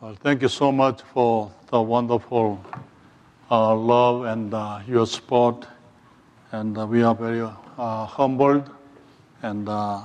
Well, 0.00 0.14
thank 0.14 0.42
you 0.42 0.48
so 0.48 0.70
much 0.70 1.02
for 1.12 1.50
the 1.72 1.82
wonderful 1.82 2.64
uh, 3.50 3.74
love 3.74 4.26
and 4.26 4.54
uh, 4.54 4.78
your 4.86 5.08
support. 5.08 5.66
And 6.52 6.78
uh, 6.78 6.86
we 6.86 7.02
are 7.02 7.16
very 7.16 7.40
uh, 7.40 8.06
humbled 8.06 8.70
and 9.42 9.68
uh, 9.68 10.02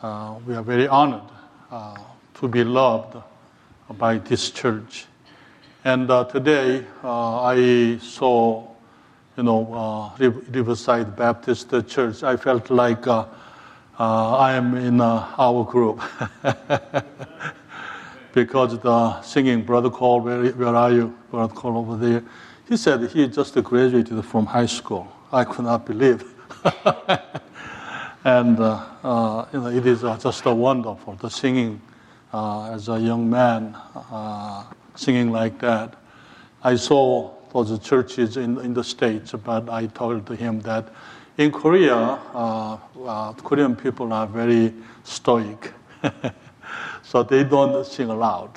uh, 0.00 0.36
we 0.46 0.54
are 0.54 0.62
very 0.62 0.88
honored 0.88 1.28
to 1.70 2.48
be 2.48 2.64
loved 2.64 3.22
by 3.98 4.16
this 4.16 4.50
church. 4.50 5.04
And 5.84 6.08
today 6.08 6.86
I 7.04 7.98
saw, 8.00 8.66
you 9.36 9.42
know, 9.42 10.14
Riverside 10.18 11.14
Baptist 11.14 11.74
Church. 11.88 12.22
I 12.22 12.38
felt 12.38 12.70
like 12.70 13.06
I 13.06 14.52
am 14.54 14.74
in 14.78 15.02
our 15.02 15.64
group. 15.64 16.00
because 18.44 18.78
the 18.78 19.20
singing 19.22 19.62
brother 19.62 19.90
called, 19.90 20.24
where, 20.24 20.44
where 20.52 20.76
are 20.76 20.92
you? 20.92 21.12
Brother 21.32 21.52
called 21.52 21.76
over 21.76 21.96
there. 21.96 22.22
He 22.68 22.76
said 22.76 23.10
he 23.10 23.26
just 23.26 23.54
graduated 23.64 24.24
from 24.24 24.46
high 24.46 24.66
school. 24.66 25.10
I 25.32 25.42
could 25.42 25.64
not 25.64 25.84
believe. 25.84 26.22
and 28.24 28.60
uh, 28.60 28.84
uh, 29.02 29.46
you 29.52 29.60
know, 29.60 29.66
it 29.66 29.84
is 29.84 30.04
uh, 30.04 30.16
just 30.18 30.44
wonderful, 30.44 31.14
the 31.14 31.28
singing 31.28 31.80
uh, 32.32 32.70
as 32.70 32.88
a 32.88 33.00
young 33.00 33.28
man, 33.28 33.76
uh, 33.94 34.62
singing 34.94 35.32
like 35.32 35.58
that. 35.58 35.94
I 36.62 36.76
saw 36.76 37.32
those 37.52 37.76
churches 37.80 38.36
in, 38.36 38.58
in 38.60 38.72
the 38.72 38.84
States, 38.84 39.32
but 39.32 39.68
I 39.68 39.86
told 39.86 40.28
him 40.28 40.60
that 40.60 40.90
in 41.38 41.50
Korea, 41.50 41.96
uh, 41.96 43.32
Korean 43.32 43.74
people 43.74 44.12
are 44.12 44.28
very 44.28 44.74
stoic. 45.02 45.72
So 47.02 47.22
they 47.22 47.44
don't 47.44 47.86
sing 47.86 48.10
aloud. 48.10 48.50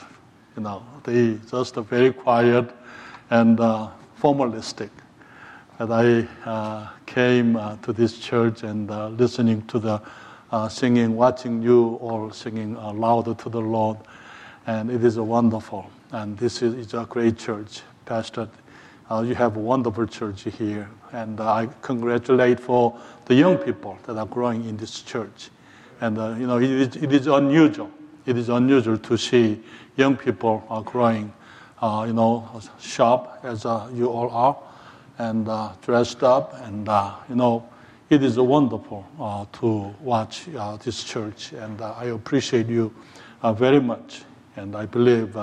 You 0.55 0.63
know, 0.63 0.83
they 1.03 1.37
just 1.49 1.75
very 1.75 2.11
quiet 2.11 2.69
and 3.29 3.59
uh, 3.59 3.89
formalistic. 4.21 4.89
And 5.79 5.93
I 5.93 6.27
uh, 6.45 6.89
came 7.05 7.55
uh, 7.55 7.77
to 7.77 7.93
this 7.93 8.19
church 8.19 8.63
and 8.63 8.91
uh, 8.91 9.07
listening 9.07 9.63
to 9.67 9.79
the 9.79 10.01
uh, 10.51 10.67
singing, 10.67 11.15
watching 11.15 11.61
you 11.61 11.95
all 12.01 12.29
singing 12.31 12.77
uh, 12.77 12.91
louder 12.91 13.33
to 13.33 13.49
the 13.49 13.61
Lord, 13.61 13.97
and 14.67 14.91
it 14.91 15.03
is 15.03 15.17
wonderful. 15.17 15.89
And 16.11 16.37
this 16.37 16.61
is, 16.61 16.73
is 16.73 16.93
a 16.93 17.05
great 17.09 17.37
church, 17.37 17.81
Pastor. 18.05 18.49
you 19.23 19.33
have 19.33 19.55
a 19.55 19.59
wonderful 19.59 20.05
church 20.05 20.43
here, 20.43 20.89
and 21.13 21.39
I 21.39 21.67
congratulate 21.81 22.59
for 22.59 22.99
the 23.25 23.35
young 23.35 23.57
people 23.57 23.97
that 24.03 24.17
are 24.17 24.25
growing 24.25 24.67
in 24.67 24.75
this 24.75 25.01
church. 25.01 25.49
And 26.01 26.17
you 26.39 26.47
know, 26.47 26.59
it 26.59 26.95
it 26.97 27.13
is 27.13 27.27
unusual 27.27 27.89
it 28.25 28.37
is 28.37 28.49
unusual 28.49 28.97
to 28.97 29.17
see 29.17 29.61
young 29.95 30.15
people 30.15 30.63
are 30.69 30.83
growing, 30.83 31.33
uh, 31.81 32.05
you 32.07 32.13
know, 32.13 32.61
sharp 32.79 33.39
as 33.43 33.65
uh, 33.65 33.89
you 33.93 34.07
all 34.07 34.29
are, 34.29 34.57
and 35.17 35.47
uh, 35.47 35.71
dressed 35.81 36.23
up, 36.23 36.53
and 36.65 36.87
uh, 36.87 37.13
you 37.29 37.35
know, 37.35 37.67
it 38.09 38.23
is 38.23 38.37
wonderful 38.37 39.05
uh, 39.19 39.45
to 39.53 39.93
watch 40.01 40.45
this 40.83 41.03
church, 41.03 41.53
and 41.53 41.81
I 41.81 42.05
appreciate 42.05 42.67
you 42.67 42.93
very 43.55 43.79
much, 43.79 44.23
and 44.55 44.75
I 44.75 44.85
believe 44.85 45.37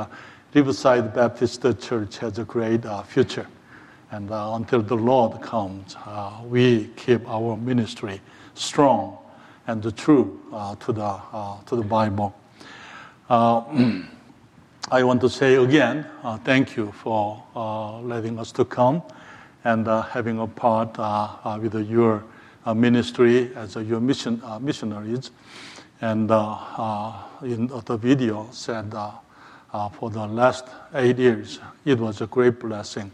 Riverside 0.54 1.14
Baptist 1.14 1.62
Church 1.80 2.18
has 2.18 2.38
a 2.38 2.44
great 2.44 2.82
future, 3.06 3.46
and 4.10 4.30
until 4.30 4.82
the 4.82 4.96
Lord 4.96 5.40
comes, 5.40 5.96
we 6.44 6.88
keep 6.96 7.28
our 7.28 7.56
ministry 7.56 8.20
strong 8.54 9.18
and 9.66 9.96
true 9.96 10.40
to 10.80 10.92
the 10.92 11.20
to 11.66 11.76
the 11.76 11.82
Bible. 11.82 12.34
Uh, 13.28 13.62
I 14.90 15.04
want 15.04 15.20
to 15.20 15.28
say 15.28 15.56
again, 15.56 16.06
uh, 16.22 16.38
thank 16.38 16.78
you 16.78 16.92
for 16.92 17.44
uh, 17.54 18.00
letting 18.00 18.38
us 18.38 18.52
to 18.52 18.64
come 18.64 19.02
and 19.64 19.86
uh, 19.86 20.00
having 20.00 20.40
a 20.40 20.46
part 20.46 20.98
uh, 20.98 21.28
uh, 21.44 21.58
with 21.60 21.74
your 21.90 22.24
ministry 22.74 23.54
as 23.54 23.76
your 23.76 24.00
mission 24.00 24.42
missionaries. 24.62 25.30
And 26.00 26.30
in 27.42 27.66
the 27.66 27.98
video 28.00 28.48
said 28.50 28.92
for 29.92 30.08
the 30.08 30.26
last 30.26 30.64
eight 30.94 31.18
years, 31.18 31.60
it 31.84 31.98
was 31.98 32.22
a 32.22 32.26
great 32.26 32.58
blessing. 32.60 33.10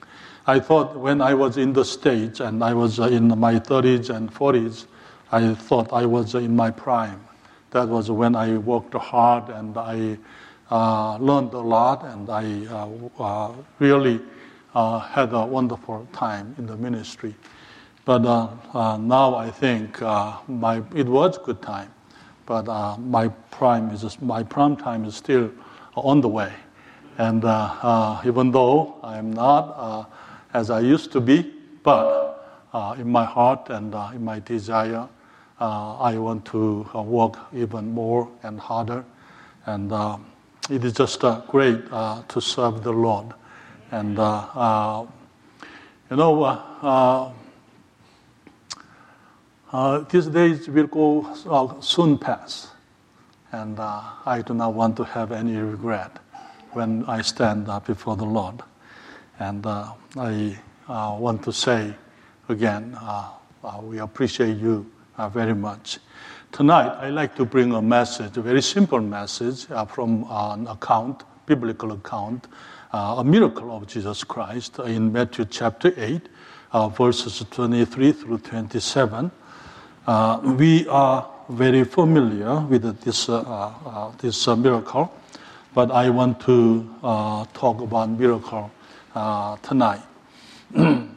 I 0.47 0.61
thought 0.61 0.95
when 0.97 1.21
I 1.21 1.35
was 1.35 1.57
in 1.57 1.73
the 1.73 1.85
States 1.85 2.39
and 2.39 2.63
I 2.63 2.73
was 2.73 3.01
in 3.01 3.37
my 3.39 3.55
30s 3.55 4.15
and 4.15 4.33
40s, 4.33 4.87
I 5.33 5.55
thought 5.55 5.93
I 5.93 6.07
was 6.07 6.37
in 6.37 6.55
my 6.55 6.71
prime. 6.71 7.21
That 7.75 7.89
was 7.89 8.09
when 8.09 8.37
I 8.37 8.57
worked 8.57 8.95
hard 8.95 9.49
and 9.49 9.77
I 9.77 10.17
uh, 10.71 11.17
learned 11.17 11.55
a 11.55 11.59
lot 11.59 12.05
and 12.05 12.31
I 12.31 12.67
uh, 12.67 12.89
uh, 13.21 13.53
really 13.81 14.21
uh, 14.77 15.01
had 15.01 15.33
a 15.33 15.45
wonderful 15.45 16.07
time 16.13 16.55
in 16.57 16.67
the 16.67 16.77
ministry. 16.77 17.35
But 18.05 18.25
uh, 18.25 18.97
now 18.99 19.35
I 19.35 19.51
think 19.51 20.01
my 20.01 20.85
it 20.95 21.09
was 21.09 21.37
good 21.39 21.61
time, 21.63 21.93
but 22.47 22.67
my 23.01 23.27
prime 23.51 23.91
is 23.91 24.21
my 24.21 24.45
prime 24.45 24.77
time 24.77 25.05
is 25.05 25.17
still 25.17 25.51
on 25.97 26.21
the 26.21 26.29
way, 26.29 26.53
and 27.19 27.43
even 28.25 28.53
though 28.53 29.01
I 29.03 29.19
am 29.19 29.33
not 29.33 30.09
as 30.53 30.71
I 30.71 30.79
used 30.79 31.11
to 31.11 31.21
be, 31.21 31.53
but 31.83 32.71
in 32.99 33.11
my 33.11 33.25
heart 33.25 33.69
and 33.71 33.93
in 34.15 34.25
my 34.25 34.39
desire, 34.39 35.09
Uh, 35.65 35.97
I 35.97 36.19
want 36.19 36.45
to 36.53 36.87
uh, 36.95 37.01
work 37.01 37.39
even 37.55 37.91
more 37.91 38.29
and 38.43 38.61
harder. 38.61 39.03
And 39.65 39.91
uh, 39.91 40.19
it 40.69 40.85
is 40.85 40.93
just 40.93 41.25
uh, 41.25 41.41
great 41.49 41.81
uh, 41.91 42.23
to 42.29 42.39
serve 42.39 42.83
the 42.83 42.93
Lord. 42.93 43.33
And, 43.91 44.19
you 46.11 46.17
know, 46.19 47.35
these 50.11 50.27
days 50.27 50.69
will 50.69 50.87
go 50.87 51.81
soon 51.81 52.19
pass. 52.19 52.69
And 53.51 53.81
I 53.81 54.43
do 54.47 54.53
not 54.53 54.75
want 54.75 54.99
to 54.99 55.05
have 55.05 55.33
any 55.33 55.57
regret 55.57 56.19
when 56.73 57.07
I 57.07 57.23
stand 57.23 57.71
before 57.87 58.17
the 58.17 58.27
Lord. 58.27 58.63
And 59.39 59.65
I 59.65 60.59
want 60.87 61.43
to 61.45 61.55
say 61.55 61.95
again, 62.51 62.99
we 63.81 64.01
appreciate 64.01 64.59
you 64.59 64.91
uh, 65.17 65.29
very 65.29 65.55
much. 65.55 65.99
Tonight, 66.53 66.97
I'd 67.01 67.11
like 67.15 67.35
to 67.37 67.45
bring 67.45 67.73
a 67.73 67.83
message, 67.83 68.37
a 68.37 68.43
very 68.43 68.63
simple 68.63 69.01
message 69.01 69.71
uh, 69.71 69.85
from 69.85 70.25
an 70.31 70.69
account, 70.69 71.25
biblical 71.47 71.93
account, 71.93 72.47
uh, 72.93 73.17
a 73.19 73.25
miracle 73.25 73.77
of 73.77 73.87
Jesus 73.89 74.23
Christ 74.23 74.79
in 74.79 75.13
Matthew 75.13 75.47
chapter 75.47 75.93
8, 75.97 76.29
uh, 76.73 76.89
verses 76.89 77.45
23 77.51 78.13
through 78.13 78.39
27. 78.39 79.31
Uh, 80.07 80.41
we 80.57 80.87
are 80.89 81.29
very 81.49 81.83
familiar 81.85 82.61
with 82.61 83.01
this, 83.01 83.29
uh, 83.29 84.13
this 84.19 84.47
miracle, 84.47 85.13
but 85.75 85.91
I 85.91 86.09
want 86.11 86.41
to 86.43 86.89
talk 87.53 87.81
about 87.81 88.11
miracle 88.11 88.71
tonight. 89.63 90.03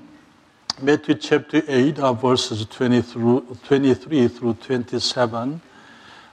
Matthew 0.80 1.16
chapter 1.16 1.64
8, 1.68 1.98
uh, 1.98 2.14
verses 2.14 2.64
20 2.68 3.02
through, 3.02 3.58
23 3.64 4.28
through 4.28 4.54
27, 4.54 5.60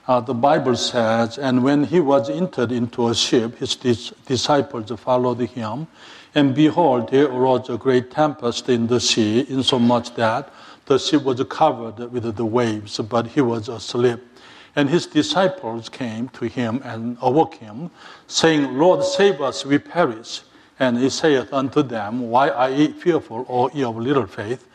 uh, 0.07 0.19
the 0.19 0.35
Bible 0.35 0.75
says, 0.75 1.39
And 1.39 1.63
when 1.63 1.83
he 1.83 1.99
was 1.99 2.29
entered 2.29 2.71
into 2.71 3.07
a 3.07 3.15
ship, 3.15 3.57
his 3.57 3.75
dis- 3.75 4.11
disciples 4.27 4.91
followed 4.99 5.39
him. 5.39 5.87
And 6.35 6.53
behold, 6.53 7.09
there 7.09 7.25
arose 7.25 7.71
a 7.71 7.77
great 7.77 8.11
tempest 8.11 8.69
in 8.69 8.85
the 8.85 8.99
sea, 8.99 9.47
insomuch 9.49 10.13
that 10.13 10.53
the 10.85 10.99
ship 10.99 11.23
was 11.23 11.43
covered 11.49 12.11
with 12.11 12.35
the 12.35 12.45
waves, 12.45 12.99
but 12.99 13.25
he 13.25 13.41
was 13.41 13.67
asleep. 13.67 14.19
And 14.75 14.91
his 14.91 15.07
disciples 15.07 15.89
came 15.89 16.29
to 16.29 16.45
him 16.45 16.81
and 16.83 17.17
awoke 17.19 17.55
him, 17.55 17.89
saying, 18.27 18.77
Lord, 18.77 19.03
save 19.03 19.41
us, 19.41 19.65
we 19.65 19.79
perish. 19.79 20.41
And 20.79 20.97
he 20.97 21.09
saith 21.09 21.53
unto 21.53 21.83
them, 21.83 22.29
Why 22.29 22.49
are 22.49 22.69
ye 22.69 22.87
fearful, 22.87 23.45
O 23.47 23.69
ye 23.69 23.83
of 23.83 23.97
little 23.97 24.27
faith? 24.27 24.67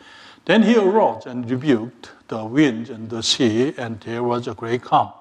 Then 0.45 0.63
he 0.63 0.75
arose 0.75 1.25
and 1.25 1.49
rebuked 1.49 2.11
the 2.27 2.43
wind 2.43 2.89
and 2.89 3.09
the 3.09 3.21
sea, 3.21 3.73
and 3.77 3.99
there 4.01 4.23
was 4.23 4.47
a 4.47 4.53
great 4.53 4.81
calm. 4.81 5.11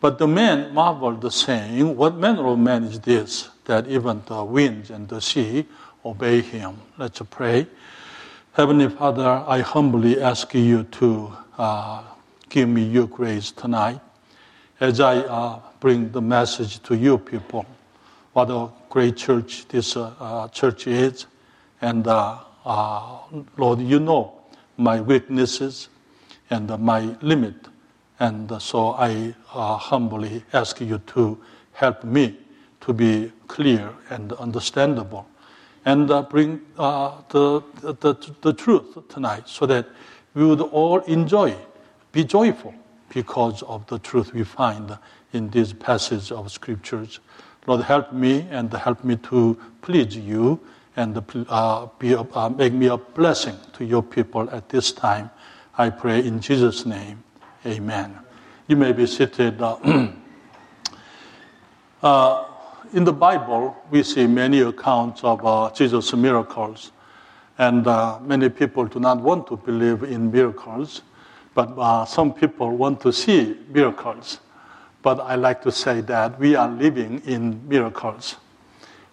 But 0.00 0.18
the 0.18 0.26
men 0.26 0.74
marveled, 0.74 1.32
saying, 1.32 1.96
What 1.96 2.16
manner 2.16 2.46
of 2.46 2.58
man 2.58 2.84
is 2.84 3.00
this, 3.00 3.48
that 3.64 3.86
even 3.86 4.22
the 4.26 4.44
winds 4.44 4.90
and 4.90 5.08
the 5.08 5.20
sea 5.20 5.66
obey 6.04 6.40
him? 6.40 6.76
Let's 6.98 7.22
pray. 7.30 7.66
Heavenly 8.52 8.88
Father, 8.88 9.44
I 9.46 9.60
humbly 9.60 10.20
ask 10.20 10.52
you 10.54 10.84
to 10.84 11.32
uh, 11.56 12.02
give 12.48 12.68
me 12.68 12.82
your 12.82 13.06
grace 13.06 13.52
tonight 13.52 14.00
as 14.80 15.00
I 15.00 15.18
uh, 15.18 15.60
bring 15.78 16.10
the 16.10 16.20
message 16.20 16.82
to 16.84 16.96
you 16.96 17.16
people. 17.16 17.64
What 18.32 18.50
a 18.50 18.68
great 18.88 19.16
church 19.16 19.66
this 19.68 19.96
uh, 19.96 20.12
uh, 20.20 20.48
church 20.48 20.86
is. 20.86 21.26
And 21.80 22.06
uh, 22.06 22.38
Lord, 23.56 23.80
you 23.80 23.98
know 23.98 24.34
my 24.76 25.00
weaknesses 25.00 25.88
and 26.50 26.68
my 26.78 27.16
limit. 27.22 27.56
And 28.20 28.60
so 28.62 28.92
I 28.92 29.34
humbly 29.46 30.44
ask 30.52 30.80
you 30.80 30.98
to 30.98 31.38
help 31.72 32.04
me 32.04 32.38
to 32.82 32.92
be 32.92 33.32
clear 33.48 33.92
and 34.10 34.32
understandable 34.34 35.26
and 35.84 36.10
uh, 36.10 36.22
bring 36.22 36.60
uh, 36.78 37.22
the, 37.30 37.62
the, 37.80 38.34
the 38.42 38.52
truth 38.52 38.98
tonight 39.08 39.48
so 39.48 39.66
that 39.66 39.86
we 40.34 40.44
would 40.44 40.60
all 40.60 41.00
enjoy, 41.00 41.54
be 42.12 42.24
joyful 42.24 42.74
because 43.08 43.62
of 43.62 43.86
the 43.86 43.98
truth 43.98 44.32
we 44.32 44.44
find 44.44 44.96
in 45.32 45.48
this 45.50 45.72
passage 45.72 46.30
of 46.30 46.50
scriptures. 46.52 47.20
Lord, 47.66 47.82
help 47.82 48.12
me 48.12 48.46
and 48.50 48.72
help 48.72 49.04
me 49.04 49.16
to 49.16 49.58
please 49.82 50.16
you 50.16 50.60
and 50.96 51.22
uh, 51.48 51.86
be, 51.98 52.14
uh, 52.14 52.48
make 52.48 52.72
me 52.72 52.86
a 52.86 52.96
blessing 52.96 53.56
to 53.74 53.84
your 53.84 54.02
people 54.02 54.48
at 54.50 54.68
this 54.68 54.92
time. 54.92 55.30
I 55.76 55.90
pray 55.90 56.24
in 56.24 56.40
Jesus' 56.40 56.86
name. 56.86 57.22
Amen. 57.66 58.18
You 58.66 58.76
may 58.76 58.92
be 58.92 59.06
seated. 59.06 59.60
Uh, 59.60 59.76
uh 62.02 62.44
in 62.92 63.04
the 63.04 63.12
Bible, 63.12 63.76
we 63.90 64.02
see 64.02 64.26
many 64.26 64.60
accounts 64.60 65.22
of 65.22 65.46
uh, 65.46 65.70
Jesus' 65.70 66.12
miracles. 66.12 66.90
And 67.56 67.86
uh, 67.86 68.18
many 68.20 68.48
people 68.48 68.86
do 68.86 68.98
not 68.98 69.20
want 69.20 69.46
to 69.46 69.56
believe 69.56 70.02
in 70.02 70.32
miracles, 70.32 71.02
but 71.54 72.04
some 72.06 72.32
people 72.32 72.76
want 72.76 73.00
to 73.02 73.12
see 73.12 73.56
miracles. 73.68 74.40
But 75.02 75.20
I 75.20 75.34
like 75.34 75.62
to 75.62 75.72
say 75.72 76.00
that 76.02 76.38
we 76.38 76.54
are 76.54 76.68
living 76.68 77.22
in 77.24 77.66
miracles. 77.68 78.36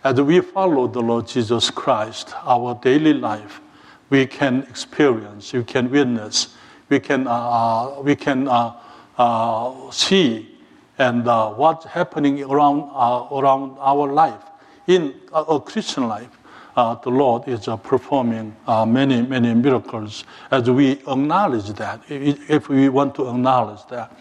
As 0.04 0.20
we 0.22 0.42
follow 0.42 0.88
the 0.88 1.02
Lord 1.02 1.28
Jesus 1.28 1.70
Christ, 1.70 2.34
our 2.44 2.76
daily 2.76 3.14
life, 3.14 3.62
we 4.10 4.26
can 4.26 4.64
experience, 4.64 5.54
we 5.54 5.64
can 5.64 5.90
witness, 5.90 6.56
we 6.90 7.00
can, 7.00 7.28
uh, 7.28 7.32
uh, 7.32 8.02
we 8.02 8.16
can 8.16 8.48
uh, 8.48 9.92
see 9.92 10.58
and 10.98 11.28
uh, 11.28 11.52
what's 11.52 11.86
happening 11.86 12.44
around, 12.44 12.90
uh, 12.94 13.28
around 13.36 13.78
our 13.80 14.12
life. 14.12 14.42
In 14.88 15.14
a, 15.34 15.60
Christian 15.60 16.08
life, 16.08 16.30
uh, 16.76 16.96
the 16.96 17.10
Lord 17.10 17.48
is 17.48 17.68
uh, 17.68 17.76
performing 17.78 18.56
uh, 18.68 18.86
many, 18.86 19.22
many 19.22 19.54
miracles 19.54 20.24
as 20.50 20.70
we 20.70 20.92
acknowledge 20.92 21.70
that, 21.74 22.02
if 22.08 22.70
we 22.70 22.90
want 22.90 23.16
to 23.16 23.30
acknowledge 23.30 23.86
that. 23.90 24.18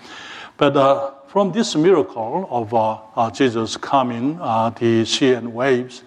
But 0.56 0.76
uh, 0.76 1.12
from 1.36 1.52
this 1.52 1.76
miracle 1.76 2.48
of 2.48 2.72
uh, 2.72 2.98
uh, 3.14 3.30
Jesus 3.30 3.76
calming 3.76 4.38
uh, 4.40 4.70
the 4.70 5.04
sea 5.04 5.34
and 5.34 5.52
waves 5.52 6.02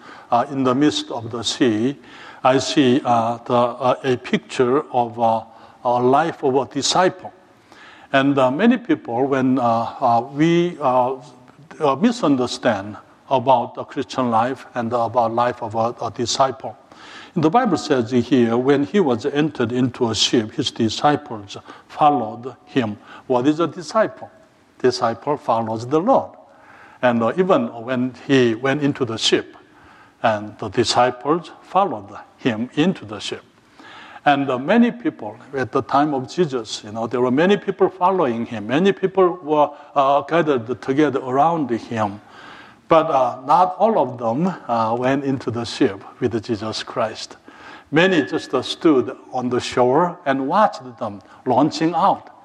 in 0.50 0.64
the 0.64 0.74
midst 0.74 1.08
of 1.12 1.30
the 1.30 1.44
sea, 1.44 1.96
I 2.42 2.58
see 2.58 2.98
the, 2.98 3.98
a 4.02 4.16
picture 4.16 4.82
of 4.92 5.16
a 5.18 6.02
life 6.02 6.42
of 6.42 6.56
a 6.56 6.66
disciple. 6.66 7.32
And 8.12 8.36
uh, 8.36 8.50
many 8.50 8.76
people, 8.76 9.24
when 9.24 9.60
uh, 9.60 9.62
uh, 10.00 10.28
we 10.32 10.76
misunderstand 12.00 12.96
about 13.28 13.76
the 13.76 13.84
Christian 13.84 14.32
life 14.32 14.66
and 14.74 14.92
about 14.92 15.32
life 15.32 15.62
of 15.62 15.76
a, 15.76 15.94
a 16.04 16.10
disciple, 16.10 16.76
the 17.36 17.50
Bible 17.50 17.76
says 17.76 18.10
here, 18.10 18.56
when 18.56 18.82
he 18.82 18.98
was 18.98 19.26
entered 19.26 19.70
into 19.70 20.10
a 20.10 20.14
ship, 20.16 20.50
his 20.50 20.72
disciples 20.72 21.56
followed 21.86 22.56
him. 22.64 22.98
What 23.28 23.46
is 23.46 23.60
a 23.60 23.68
disciple? 23.68 24.28
Disciple 24.80 25.36
follows 25.36 25.86
the 25.86 26.00
Lord. 26.00 26.36
And 27.02 27.22
uh, 27.22 27.32
even 27.36 27.68
when 27.68 28.14
he 28.26 28.54
went 28.54 28.82
into 28.82 29.04
the 29.04 29.16
ship, 29.16 29.56
and 30.22 30.58
the 30.58 30.68
disciples 30.68 31.50
followed 31.62 32.18
him 32.36 32.68
into 32.74 33.04
the 33.04 33.18
ship. 33.18 33.44
And 34.24 34.50
uh, 34.50 34.58
many 34.58 34.90
people 34.90 35.38
at 35.54 35.72
the 35.72 35.82
time 35.82 36.12
of 36.12 36.30
Jesus, 36.30 36.84
you 36.84 36.92
know, 36.92 37.06
there 37.06 37.22
were 37.22 37.30
many 37.30 37.56
people 37.56 37.88
following 37.88 38.44
him. 38.44 38.66
Many 38.66 38.92
people 38.92 39.38
were 39.42 39.70
uh, 39.94 40.20
gathered 40.22 40.82
together 40.82 41.20
around 41.20 41.70
him. 41.70 42.20
But 42.88 43.06
uh, 43.06 43.40
not 43.46 43.76
all 43.78 43.98
of 43.98 44.18
them 44.18 44.46
uh, 44.46 44.94
went 44.98 45.24
into 45.24 45.50
the 45.50 45.64
ship 45.64 46.04
with 46.20 46.42
Jesus 46.44 46.82
Christ. 46.82 47.36
Many 47.92 48.24
just 48.24 48.52
uh, 48.52 48.62
stood 48.62 49.16
on 49.32 49.48
the 49.48 49.60
shore 49.60 50.18
and 50.26 50.46
watched 50.46 50.82
them 50.98 51.22
launching 51.46 51.94
out. 51.94 52.39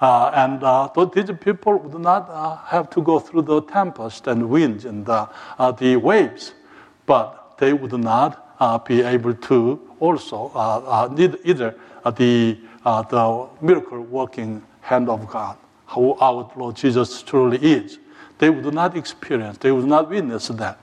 Uh, 0.00 0.30
and 0.34 1.12
these 1.12 1.30
people 1.40 1.76
would 1.76 2.00
not 2.00 2.64
have 2.66 2.88
to 2.90 3.02
go 3.02 3.18
through 3.18 3.42
the 3.42 3.60
tempest 3.62 4.26
and 4.26 4.48
winds 4.48 4.84
and 4.84 5.04
the 5.06 5.96
waves, 6.02 6.54
but 7.06 7.58
they 7.58 7.72
would 7.72 7.92
not 7.92 8.86
be 8.86 9.02
able 9.02 9.34
to 9.34 9.90
also 10.00 10.50
uh, 10.54 11.08
uh, 11.08 11.36
either 11.44 11.74
uh, 12.04 12.10
the, 12.10 12.58
the 12.84 13.48
miracle 13.60 14.00
working 14.00 14.62
hand 14.80 15.08
of 15.08 15.28
God, 15.28 15.56
who 15.86 16.14
our 16.14 16.50
Lord 16.56 16.76
Jesus 16.76 17.22
truly 17.22 17.58
is. 17.58 17.98
They 18.38 18.48
would 18.48 18.72
not 18.72 18.96
experience, 18.96 19.58
they 19.58 19.70
would 19.70 19.86
not 19.86 20.08
witness 20.08 20.48
that. 20.48 20.80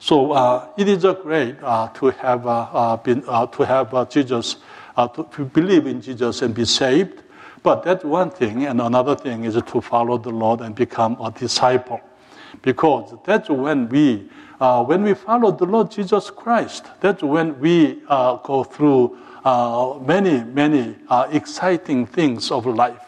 So 0.00 0.32
uh, 0.32 0.68
it 0.76 0.88
is 0.88 1.04
a 1.04 1.14
great 1.14 1.56
uh, 1.62 1.88
to 1.94 2.10
have 2.10 2.46
uh, 2.46 2.96
been 3.02 3.22
to 3.22 3.62
have 3.64 4.10
Jesus 4.10 4.56
to 4.96 5.44
believe 5.52 5.86
in 5.86 6.00
Jesus 6.00 6.42
and 6.42 6.54
be 6.54 6.64
saved. 6.64 7.22
But 7.62 7.82
that's 7.82 8.04
one 8.04 8.30
thing, 8.30 8.64
and 8.64 8.80
another 8.80 9.14
thing 9.14 9.44
is 9.44 9.54
to 9.54 9.80
follow 9.80 10.16
the 10.16 10.30
Lord 10.30 10.60
and 10.60 10.74
become 10.74 11.16
a 11.20 11.30
disciple, 11.30 12.00
because 12.62 13.14
that's 13.24 13.50
when 13.50 13.88
we 13.88 14.30
uh, 14.60 14.84
when 14.84 15.02
we 15.02 15.14
follow 15.14 15.50
the 15.50 15.64
Lord 15.64 15.90
Jesus 15.90 16.28
Christ, 16.28 16.86
that's 17.00 17.22
when 17.22 17.58
we 17.60 18.02
uh, 18.08 18.36
go 18.36 18.62
through 18.62 19.18
uh, 19.42 19.98
many, 20.06 20.44
many 20.44 20.96
uh, 21.08 21.28
exciting 21.32 22.04
things 22.04 22.50
of 22.50 22.66
life. 22.66 23.06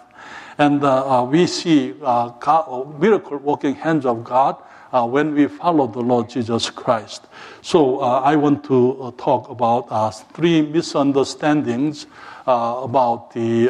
And 0.56 0.82
uh, 0.82 1.20
uh, 1.20 1.24
we 1.24 1.46
see 1.46 1.92
God, 1.92 2.98
miracle 2.98 3.36
working 3.36 3.74
hands 3.74 4.06
of 4.06 4.24
God 4.24 4.62
when 4.92 5.34
we 5.34 5.48
follow 5.48 5.86
the 5.86 6.00
Lord 6.00 6.28
Jesus 6.28 6.70
Christ. 6.70 7.26
So 7.62 8.00
I 8.00 8.36
want 8.36 8.64
to 8.64 9.14
talk 9.16 9.48
about 9.48 9.88
three 10.34 10.62
misunderstandings 10.62 12.06
about 12.46 13.32
the, 13.32 13.66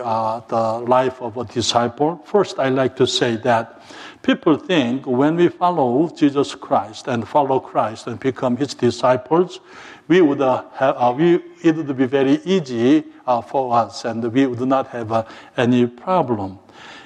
the 0.48 0.84
life 0.86 1.22
of 1.22 1.36
a 1.36 1.44
disciple. 1.44 2.20
First, 2.24 2.58
I 2.58 2.68
like 2.68 2.96
to 2.96 3.06
say 3.06 3.36
that 3.36 3.82
People 4.22 4.56
think 4.56 5.04
when 5.04 5.34
we 5.34 5.48
follow 5.48 6.08
Jesus 6.14 6.54
Christ 6.54 7.08
and 7.08 7.26
follow 7.26 7.58
Christ 7.58 8.06
and 8.06 8.20
become 8.20 8.56
his 8.56 8.72
disciples, 8.72 9.58
we 10.06 10.22
would 10.22 10.40
uh, 10.40 10.64
have, 10.74 10.94
uh, 10.96 11.12
we, 11.16 11.40
it 11.62 11.74
would 11.74 11.96
be 11.96 12.06
very 12.06 12.40
easy 12.44 13.04
uh, 13.26 13.40
for 13.40 13.74
us 13.74 14.04
and 14.04 14.22
we 14.32 14.46
would 14.46 14.60
not 14.60 14.86
have 14.88 15.10
uh, 15.10 15.24
any 15.56 15.86
problem. 15.86 16.60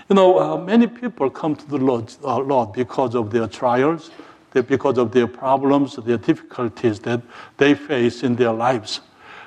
You 0.09 0.15
know, 0.15 0.39
uh, 0.39 0.57
many 0.57 0.87
people 0.87 1.29
come 1.31 1.57
to 1.57 1.67
the 1.67 1.79
Lord, 1.79 2.15
uh, 2.23 2.39
Lord 2.39 2.73
because 2.73 3.17
of 3.17 3.33
their 3.33 3.49
trials, 3.49 4.13
because 4.53 4.99
of 4.99 5.11
their 5.11 5.27
problems, 5.27 5.97
their 5.97 6.17
difficulties 6.17 7.01
that 7.01 7.23
they 7.57 7.75
face 7.75 8.23
in 8.23 8.37
their 8.37 8.53
lives. 8.53 9.01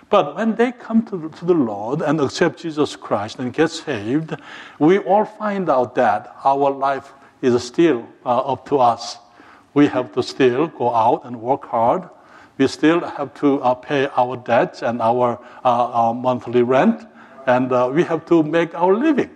But 0.10 0.36
when 0.36 0.56
they 0.56 0.74
come 0.74 1.06
to, 1.06 1.30
to 1.30 1.46
the 1.46 1.54
Lord 1.54 2.02
and 2.02 2.20
accept 2.20 2.60
Jesus 2.60 2.98
Christ 2.98 3.40
and 3.40 3.54
get 3.54 3.70
saved, 3.70 4.36
we 4.80 4.98
all 4.98 5.24
find 5.24 5.70
out 5.70 5.96
that 5.96 6.36
our 6.44 6.72
life 6.72 7.14
is 7.42 7.64
still 7.64 8.06
uh, 8.26 8.40
up 8.40 8.68
to 8.68 8.80
us. 8.80 9.18
We 9.74 9.88
have 9.88 10.14
to 10.16 10.24
still 10.24 10.68
go 10.68 10.94
out 10.94 11.24
and 11.24 11.40
work 11.40 11.66
hard. 11.66 12.10
We 12.58 12.68
still 12.68 13.00
have 13.00 13.34
to 13.36 13.62
uh, 13.62 13.76
pay 13.76 14.10
our 14.18 14.36
debts 14.36 14.82
and 14.82 15.02
our, 15.02 15.40
uh, 15.64 15.70
our 15.92 16.14
monthly 16.14 16.64
rent, 16.64 17.08
and 17.46 17.72
uh, 17.72 17.90
we 17.94 18.04
have 18.04 18.26
to 18.26 18.44
make 18.44 18.76
our 18.76 18.94
living. 18.94 19.30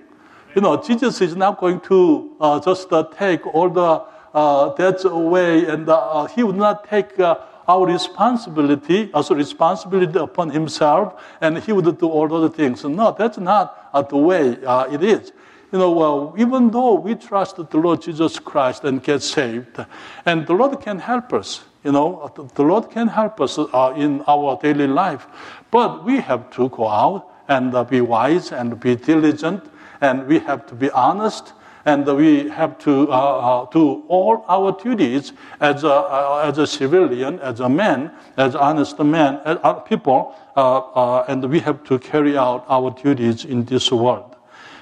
You 0.56 0.62
know, 0.62 0.82
Jesus 0.82 1.22
is 1.22 1.36
not 1.36 1.60
going 1.60 1.80
to 1.82 2.36
uh, 2.40 2.60
just 2.60 2.92
uh, 2.94 3.04
take 3.18 3.46
all 3.48 3.70
the 3.70 4.76
debts 4.78 5.06
away, 5.06 5.66
and 5.66 5.90
He 6.32 6.44
would 6.44 6.56
not 6.56 6.88
take 6.90 7.20
our 7.20 7.86
responsibility, 7.86 9.04
as 9.06 9.16
also 9.16 9.36
responsibility 9.36 10.20
upon 10.20 10.50
Himself, 10.50 11.22
and 11.42 11.58
He 11.58 11.72
would 11.72 11.98
do 11.98 12.08
all 12.08 12.34
other 12.34 12.50
things. 12.50 12.84
No, 12.84 13.16
that's 13.18 13.38
not 13.38 14.10
the 14.10 14.18
way 14.18 14.58
it 14.94 15.04
is 15.04 15.32
you 15.74 15.80
know, 15.80 16.36
even 16.38 16.70
though 16.70 16.94
we 16.94 17.16
trust 17.16 17.56
the 17.56 17.78
Lord 17.78 18.04
Jesus 18.04 18.38
Christ 18.38 18.84
and 18.84 19.02
get 19.02 19.24
saved, 19.24 19.84
and 20.24 20.46
the 20.46 20.54
Lord 20.54 20.80
can 20.80 21.00
help 21.00 21.34
us, 21.34 21.64
you 21.84 21.92
know, 21.92 22.32
the 22.54 22.62
Lord 22.62 22.92
can 22.92 23.08
help 23.08 23.42
us 23.42 23.58
uh, 23.58 23.94
in 23.98 24.22
our 24.28 24.60
daily 24.62 24.86
life, 24.86 25.26
but 25.72 26.06
we 26.06 26.20
have 26.20 26.52
to 26.52 26.70
go 26.70 26.88
out 26.88 27.28
and 27.48 27.74
uh, 27.74 27.84
be 27.84 28.02
wise 28.02 28.52
and 28.52 28.80
be 28.80 28.96
diligent, 28.96 29.64
and 30.04 30.28
we 30.28 30.38
have 30.40 30.68
to 30.68 30.76
be 30.76 30.92
honest, 30.92 31.54
and 31.86 32.06
we 32.06 32.50
have 32.50 32.78
to 32.80 33.10
uh, 33.10 33.16
uh 33.16 33.66
do 33.72 34.04
all 34.10 34.44
our 34.48 34.72
duties 34.84 35.32
as 35.60 35.84
a, 35.84 35.90
uh, 35.90 36.50
as 36.50 36.58
a 36.58 36.68
civilian, 36.68 37.40
as 37.40 37.62
a 37.62 37.70
man, 37.70 38.12
as 38.38 38.54
honest 38.56 39.00
man, 39.00 39.40
as 39.46 39.58
people, 39.88 40.36
uh, 40.56 41.24
and 41.30 41.50
we 41.50 41.60
have 41.60 41.84
to 41.86 41.98
carry 42.00 42.38
out 42.38 42.66
our 42.68 42.92
duties 42.92 43.46
in 43.46 43.64
this 43.66 43.92
world. 43.92 44.36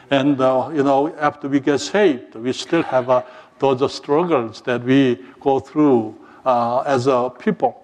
And, 0.09 0.41
uh, 0.41 0.69
you 0.73 0.83
know, 0.83 1.15
after 1.19 1.47
we 1.47 1.59
get 1.59 1.79
saved, 1.79 2.35
we 2.35 2.51
still 2.51 2.83
have 2.83 3.09
uh, 3.09 3.23
those 3.59 3.93
struggles 3.93 4.61
that 4.63 4.83
we 4.83 5.23
go 5.39 5.59
through 5.59 6.17
uh, 6.45 6.79
as 6.79 7.07
a 7.07 7.31
people. 7.39 7.77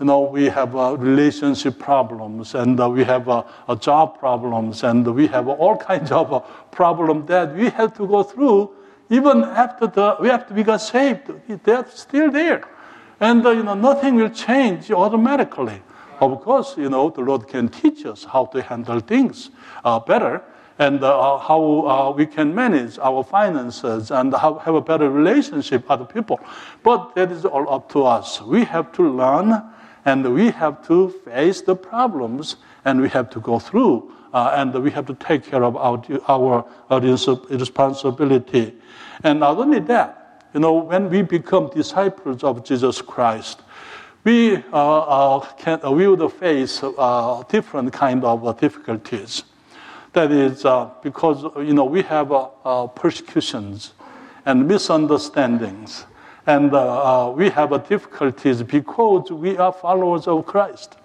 You 0.00 0.06
know, 0.06 0.20
we 0.20 0.44
have 0.44 0.76
uh, 0.76 0.96
relationship 0.96 1.78
problems 1.78 2.54
and 2.54 2.78
uh, 2.78 2.88
we 2.88 3.02
have 3.02 3.28
uh, 3.28 3.42
job 3.80 4.18
problems 4.18 4.84
and 4.84 5.04
we 5.14 5.26
have 5.26 5.48
all 5.48 5.76
kinds 5.76 6.12
of 6.12 6.46
problems 6.70 7.26
that 7.26 7.54
we 7.54 7.68
have 7.70 7.96
to 7.96 8.06
go 8.06 8.22
through 8.22 8.70
even 9.10 9.42
after 9.42 9.86
the, 9.86 10.16
we 10.20 10.28
have 10.28 10.46
to 10.48 10.54
be 10.54 10.62
got 10.62 10.80
saved. 10.80 11.32
They're 11.64 11.86
still 11.88 12.30
there. 12.30 12.62
And, 13.20 13.44
uh, 13.44 13.50
you 13.50 13.62
know, 13.62 13.74
nothing 13.74 14.16
will 14.16 14.30
change 14.30 14.90
automatically. 14.90 15.82
Of 16.20 16.40
course, 16.42 16.76
you 16.76 16.88
know, 16.88 17.10
the 17.10 17.22
Lord 17.22 17.48
can 17.48 17.68
teach 17.68 18.04
us 18.04 18.24
how 18.24 18.46
to 18.46 18.62
handle 18.62 19.00
things 19.00 19.50
uh, 19.84 19.98
better 20.00 20.42
and 20.78 21.02
uh, 21.02 21.38
how 21.38 21.60
uh, 21.86 22.10
we 22.16 22.26
can 22.26 22.54
manage 22.54 22.98
our 22.98 23.24
finances 23.24 24.12
and 24.12 24.32
how, 24.34 24.58
have 24.58 24.74
a 24.74 24.80
better 24.80 25.10
relationship 25.10 25.82
with 25.82 25.90
other 25.90 26.04
people. 26.04 26.38
But 26.84 27.14
that 27.16 27.32
is 27.32 27.44
all 27.44 27.68
up 27.72 27.90
to 27.92 28.04
us. 28.04 28.40
We 28.40 28.64
have 28.64 28.92
to 28.92 29.02
learn 29.02 29.62
and 30.08 30.34
we 30.34 30.50
have 30.50 30.86
to 30.86 31.10
face 31.24 31.60
the 31.60 31.76
problems 31.76 32.56
and 32.86 33.00
we 33.00 33.08
have 33.10 33.28
to 33.28 33.40
go 33.40 33.58
through 33.58 34.10
uh, 34.32 34.54
and 34.56 34.74
we 34.82 34.90
have 34.90 35.06
to 35.06 35.14
take 35.14 35.44
care 35.44 35.62
of 35.62 35.76
our, 35.76 36.02
our, 36.28 36.64
our 36.90 37.00
responsibility. 37.00 38.74
And 39.22 39.40
not 39.40 39.58
only 39.58 39.80
that, 39.80 40.48
you 40.54 40.60
know, 40.60 40.72
when 40.72 41.10
we 41.10 41.20
become 41.22 41.68
disciples 41.74 42.42
of 42.42 42.64
Jesus 42.64 43.02
Christ, 43.02 43.60
we, 44.24 44.56
uh, 44.56 44.60
uh, 44.72 45.40
can, 45.56 45.78
we 45.94 46.08
will 46.08 46.28
face 46.28 46.82
uh, 46.82 47.42
different 47.48 47.92
kind 47.92 48.24
of 48.24 48.58
difficulties. 48.58 49.44
That 50.14 50.32
is 50.32 50.64
uh, 50.64 50.90
because 51.02 51.42
you 51.58 51.74
know 51.74 51.84
we 51.84 52.02
have 52.02 52.32
uh, 52.32 52.48
uh, 52.64 52.86
persecutions 52.88 53.92
and 54.46 54.66
misunderstandings, 54.66 56.06
and 56.48 56.72
uh, 56.72 57.26
uh, 57.28 57.30
we 57.30 57.50
have 57.50 57.70
difficulties 57.86 58.62
because 58.62 59.30
we 59.30 59.58
are 59.58 59.70
followers 59.70 60.26
of 60.26 60.46
Christ. 60.46 60.96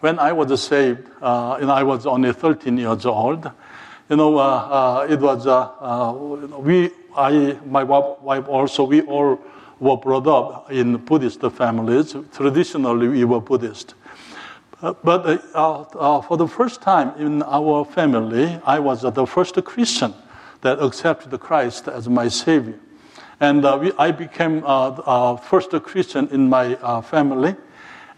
When 0.00 0.18
I 0.18 0.30
was 0.32 0.62
saved, 0.62 1.08
uh, 1.22 1.58
and 1.58 1.70
I 1.70 1.82
was 1.84 2.04
only 2.04 2.34
13 2.34 2.76
years 2.76 3.06
old, 3.06 3.50
you 4.10 4.16
know, 4.16 5.06
it 5.08 5.18
was 5.18 5.46
we, 6.60 6.90
I, 7.16 7.58
my 7.64 7.82
wife 7.82 8.46
also, 8.46 8.84
we 8.84 9.00
all 9.02 9.40
were 9.80 9.96
brought 9.96 10.26
up 10.26 10.70
in 10.70 10.98
Buddhist 10.98 11.40
families. 11.40 12.14
Traditionally, 12.34 13.08
we 13.08 13.24
were 13.24 13.40
Buddhist. 13.40 13.94
Uh, 14.82 14.92
but 15.02 15.42
uh, 15.54 15.80
uh, 15.80 16.20
for 16.20 16.36
the 16.36 16.46
first 16.46 16.82
time 16.82 17.18
in 17.18 17.42
our 17.42 17.86
family, 17.86 18.60
I 18.66 18.78
was 18.80 19.00
the 19.00 19.26
first 19.26 19.64
Christian 19.64 20.12
that 20.60 20.78
accepted 20.82 21.40
Christ 21.40 21.88
as 21.88 22.06
my 22.06 22.28
Savior. 22.28 22.78
And 23.40 23.62
we, 23.80 23.92
I 23.98 24.10
became 24.10 24.60
the 24.62 25.40
first 25.42 25.70
Christian 25.82 26.28
in 26.28 26.48
my 26.48 26.74
family 27.02 27.54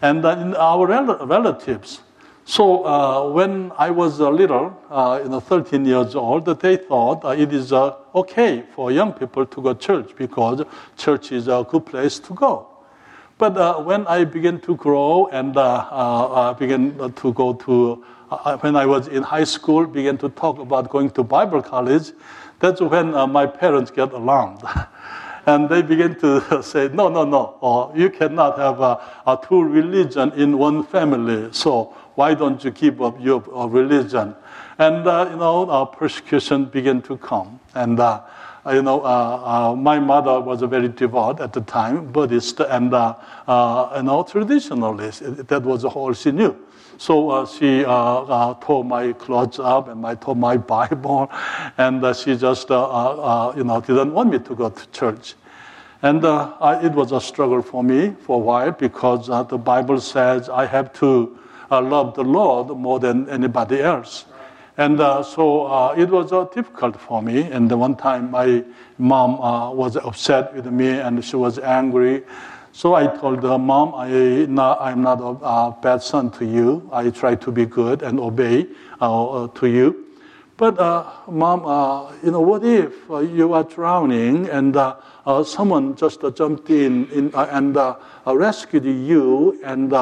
and 0.03 0.25
in 0.25 0.55
our 0.57 0.87
rel- 0.87 1.27
relatives. 1.27 2.01
So 2.45 2.85
uh, 2.85 3.31
when 3.31 3.71
I 3.79 3.91
was 3.91 4.19
little, 4.19 4.77
uh, 4.91 5.21
you 5.23 5.29
know, 5.29 5.41
13 5.41 5.85
years 5.85 6.17
old, 6.17 6.47
they 6.61 6.77
thought 6.77 7.25
uh, 7.25 7.29
it 7.29 7.53
is 7.53 7.73
okay 7.73 8.65
for 8.75 8.91
young 8.91 9.13
people 9.13 9.47
to 9.47 9.63
go 9.63 9.73
to 9.73 9.79
church 9.79 10.17
because 10.17 10.63
church 10.97 11.31
is 11.33 11.47
a 11.47 11.65
good 11.69 11.87
place 11.87 12.19
to 12.19 12.35
go. 12.35 12.67
But 13.39 13.57
uh, 13.57 13.81
when 13.81 14.07
I 14.07 14.25
began 14.25 14.61
to 14.63 14.77
grow 14.77 15.29
and 15.29 15.57
uh, 15.57 15.63
uh, 15.63 16.53
began 16.55 17.13
to 17.13 17.33
go 17.33 17.55
to, 17.55 18.05
uh, 18.31 18.59
when 18.59 18.77
I 18.77 18.85
was 18.85 19.09
in 19.09 19.23
high 19.23 19.45
school, 19.45 19.87
began 19.87 20.19
to 20.19 20.29
talk 20.29 20.59
about 20.59 20.91
going 20.91 21.11
to 21.13 21.23
Bible 21.23 21.63
college, 21.63 22.13
that's 22.61 22.81
when 22.81 23.15
uh, 23.15 23.27
my 23.27 23.47
parents 23.47 23.91
get 23.91 24.13
alarmed. 24.13 24.63
and 25.47 25.69
they 25.69 25.83
begin 25.83 26.15
to 26.21 26.63
say, 26.63 26.89
no, 26.93 27.09
no, 27.09 27.25
no, 27.25 27.59
oh, 27.63 27.93
you 27.95 28.11
cannot 28.11 28.59
have 28.59 28.81
a, 28.81 29.01
a 29.27 29.39
two 29.49 29.63
religion 29.63 30.33
in 30.33 30.59
one 30.59 30.85
family. 30.85 31.49
So 31.53 31.95
why 32.15 32.35
don't 32.35 32.63
you 32.63 32.71
keep 32.71 33.01
up 33.01 33.21
your 33.21 33.43
uh, 33.55 33.67
religion? 33.67 34.37
And, 34.79 34.99
you 34.99 35.37
know, 35.37 35.87
persecution 35.87 36.67
began 36.67 37.03
to 37.03 37.17
come. 37.17 37.61
And 37.75 37.99
uh, 38.01 38.23
you 38.71 38.83
know, 38.83 39.01
uh, 39.01 39.73
uh, 39.73 39.77
my 39.77 39.99
mother 39.99 40.39
was 40.41 40.63
a 40.63 40.67
very 40.67 40.89
devout 40.89 41.41
at 41.41 41.53
the 41.53 41.63
time, 41.63 42.07
Buddhist, 42.13 42.61
and 42.61 42.85
you 42.85 42.91
know, 42.91 44.25
traditionalist. 44.29 45.47
That 45.49 45.63
was 45.63 45.85
all 45.85 46.13
she 46.13 46.31
knew. 46.31 46.57
So 47.01 47.47
she 47.47 47.83
tore 47.83 48.85
my 48.85 49.15
clothes 49.15 49.59
up 49.59 49.89
and 49.89 50.05
I 50.05 50.17
tore 50.17 50.37
my 50.37 50.57
Bible, 50.77 51.31
and 51.79 52.05
she 52.15 52.37
just 52.37 52.69
you 52.69 53.65
know 53.65 53.83
didn't 53.87 54.13
want 54.13 54.31
me 54.31 54.39
to 54.39 54.55
go 54.55 54.69
to 54.69 54.87
church. 54.91 55.35
And 56.03 56.25
uh, 56.25 56.55
I, 56.61 56.87
it 56.87 56.93
was 56.93 57.13
a 57.13 57.21
struggle 57.21 57.61
for 57.61 57.85
me 57.85 58.15
for 58.21 58.37
a 58.37 58.39
while 58.39 58.73
because 58.73 59.29
uh, 59.29 59.43
the 59.43 59.59
Bible 59.59 60.01
says 60.01 60.49
I 60.49 60.65
have 60.67 60.93
to 60.95 61.39
uh, 61.71 61.83
love 61.83 62.15
the 62.15 62.25
Lord 62.25 62.69
more 62.69 62.99
than 62.99 63.29
anybody 63.29 63.81
else. 63.81 64.25
And 64.79 64.99
uh, 64.99 65.23
so 65.23 65.67
uh, 65.67 65.95
it 65.97 66.09
was 66.09 66.33
uh, 66.33 66.45
difficult 66.45 66.99
for 66.99 67.23
me. 67.23 67.43
And 67.43 67.71
one 67.71 67.97
time 67.97 68.31
my 68.31 68.65
mom 68.97 69.39
uh, 69.41 69.73
was 69.73 69.97
upset 69.97 70.55
with 70.55 70.67
me 70.67 70.89
and 70.89 71.23
she 71.23 71.37
was 71.37 71.59
angry. 71.59 72.23
So 72.81 72.95
I 72.95 73.09
told 73.09 73.43
her, 73.43 73.59
Mom, 73.59 73.95
I 73.95 74.09
not, 74.49 74.81
I'm 74.81 75.03
not 75.03 75.21
a 75.21 75.45
uh, 75.45 75.71
bad 75.83 76.03
son 76.03 76.31
to 76.31 76.47
you. 76.47 76.89
I 76.91 77.11
try 77.11 77.35
to 77.35 77.53
be 77.53 77.67
good 77.67 78.01
and 78.01 78.19
obey 78.19 78.69
uh, 79.03 79.45
uh 79.45 79.49
to 79.49 79.67
you. 79.67 80.07
But, 80.57 80.79
uh, 80.79 81.05
Mom, 81.29 81.67
uh, 81.67 82.11
you 82.25 82.31
know, 82.31 82.41
what 82.41 82.65
if 82.65 82.95
you 83.11 83.53
are 83.53 83.65
drowning 83.65 84.49
and 84.49 84.75
someone 85.47 85.95
just 85.95 86.25
jumped 86.35 86.71
in, 86.71 87.07
in 87.11 87.31
and 87.35 87.77
rescued 88.25 88.87
you, 88.87 89.61
and 89.63 89.93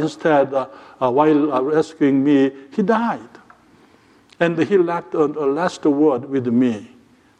instead, 0.00 0.52
while 0.98 1.64
rescuing 1.64 2.22
me, 2.22 2.52
he 2.70 2.82
died? 2.82 3.34
And 4.38 4.56
he 4.60 4.78
left 4.78 5.14
a, 5.14 5.24
a 5.24 5.46
last 5.50 5.84
word 5.84 6.26
with 6.26 6.46
me. 6.46 6.88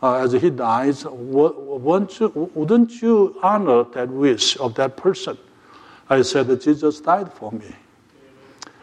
Uh, 0.02 0.16
as 0.16 0.32
he 0.32 0.50
dies, 0.50 1.04
wouldn't 1.04 2.18
you, 2.18 2.50
wouldn't 2.54 3.00
you 3.00 3.38
honor 3.40 3.84
that 3.84 4.08
wish 4.08 4.58
of 4.58 4.74
that 4.74 4.96
person? 4.96 5.38
I 6.10 6.22
said, 6.22 6.60
Jesus 6.60 7.00
died 7.00 7.32
for 7.32 7.52
me. 7.52 7.72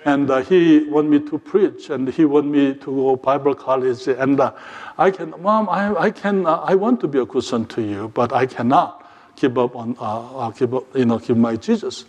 And 0.05 0.31
uh, 0.31 0.41
he 0.41 0.85
wanted 0.85 1.09
me 1.09 1.29
to 1.29 1.37
preach, 1.37 1.89
and 1.89 2.07
he 2.07 2.23
wanted 2.23 2.51
me 2.51 2.73
to 2.73 2.85
go 2.85 3.15
Bible 3.17 3.53
college. 3.53 4.07
And 4.07 4.39
uh, 4.39 4.53
I 4.97 5.11
can, 5.11 5.33
Mom, 5.41 5.67
I, 5.67 5.93
I 5.93 6.11
can, 6.11 6.45
uh, 6.45 6.61
I 6.61 6.75
want 6.75 7.01
to 7.01 7.07
be 7.09 7.19
a 7.19 7.41
son 7.41 7.65
to 7.65 7.81
you, 7.81 8.07
but 8.15 8.31
I 8.31 8.45
cannot 8.45 9.05
give 9.35 9.57
up 9.57 9.75
on, 9.75 9.97
uh, 9.99 10.49
give 10.51 10.73
up, 10.73 10.85
you 10.95 11.03
know, 11.03 11.19
give 11.19 11.37
my 11.37 11.57
Jesus. 11.57 12.05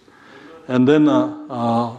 And 0.69 0.87
then 0.87 1.09
uh, 1.09 1.97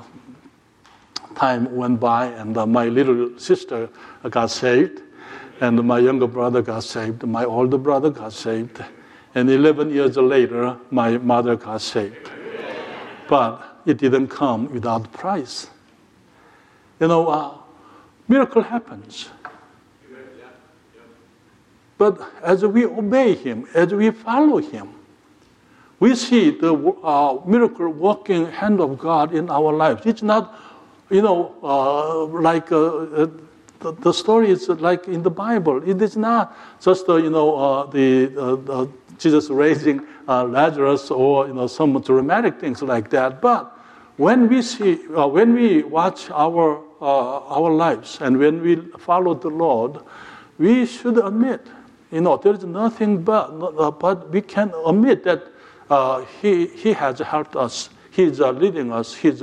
time 1.35 1.75
went 1.75 1.99
by, 1.99 2.27
and 2.27 2.57
uh, 2.57 2.65
my 2.65 2.85
little 2.85 3.37
sister 3.37 3.89
got 4.29 4.49
saved, 4.49 5.01
and 5.61 5.81
my 5.83 5.99
younger 5.99 6.27
brother 6.27 6.61
got 6.61 6.83
saved, 6.83 7.23
my 7.23 7.45
older 7.45 7.77
brother 7.77 8.09
got 8.09 8.33
saved, 8.33 8.83
and 9.35 9.49
11 9.49 9.91
years 9.91 10.17
later, 10.17 10.75
my 10.89 11.17
mother 11.19 11.55
got 11.55 11.81
saved. 11.81 12.29
But 13.29 13.81
it 13.85 13.97
didn't 13.97 14.27
come 14.27 14.73
without 14.73 15.11
price. 15.13 15.69
You 16.99 17.07
know, 17.07 17.27
uh, 17.27 17.53
miracle 18.27 18.63
happens. 18.63 19.29
But 21.97 22.19
as 22.41 22.65
we 22.65 22.85
obey 22.85 23.35
Him, 23.35 23.67
as 23.75 23.93
we 23.93 24.09
follow 24.09 24.57
Him, 24.57 24.89
we 25.99 26.15
see 26.15 26.49
the 26.49 26.73
uh, 26.73 27.39
miracle 27.45 27.87
working 27.89 28.47
hand 28.47 28.81
of 28.81 28.97
God 28.97 29.35
in 29.35 29.51
our 29.51 29.71
lives. 29.71 30.07
It's 30.07 30.23
not 30.23 30.59
you 31.11 31.21
know, 31.21 31.53
uh, 31.61 32.25
like 32.39 32.71
uh, 32.71 33.27
the, 33.81 34.13
story 34.13 34.49
is 34.49 34.69
like 34.69 35.07
in 35.07 35.23
the 35.23 35.29
Bible. 35.29 35.87
It 35.87 36.01
is 36.01 36.15
not 36.15 36.57
just, 36.79 37.07
uh, 37.09 37.15
you 37.15 37.29
know, 37.29 37.55
uh, 37.55 37.85
the 37.87 38.61
uh, 38.69 38.87
Jesus 39.17 39.49
raising 39.49 40.05
uh, 40.27 40.45
Lazarus 40.45 41.11
or, 41.11 41.47
you 41.47 41.53
know, 41.53 41.67
some 41.67 41.99
dramatic 42.01 42.59
things 42.59 42.81
like 42.81 43.09
that. 43.09 43.41
But 43.41 43.77
when 44.17 44.47
we 44.47 44.61
see, 44.61 44.99
uh, 45.15 45.27
when 45.27 45.53
we 45.53 45.83
watch 45.83 46.29
our, 46.31 46.81
our 47.01 47.71
lives 47.71 48.19
and 48.21 48.37
when 48.37 48.61
we 48.61 48.75
follow 48.99 49.33
the 49.33 49.49
Lord, 49.49 49.99
we 50.57 50.85
should 50.85 51.17
admit, 51.17 51.67
you 52.11 52.21
know, 52.21 52.37
there 52.37 52.53
is 52.53 52.63
nothing 52.63 53.23
but, 53.23 53.99
but 53.99 54.29
we 54.29 54.41
can 54.41 54.71
admit 54.85 55.23
that 55.23 55.47
he, 56.41 56.67
he 56.67 56.93
has 56.93 57.19
helped 57.19 57.55
us. 57.55 57.89
He's 58.11 58.39
leading 58.39 58.91
us. 58.91 59.15
He's 59.15 59.41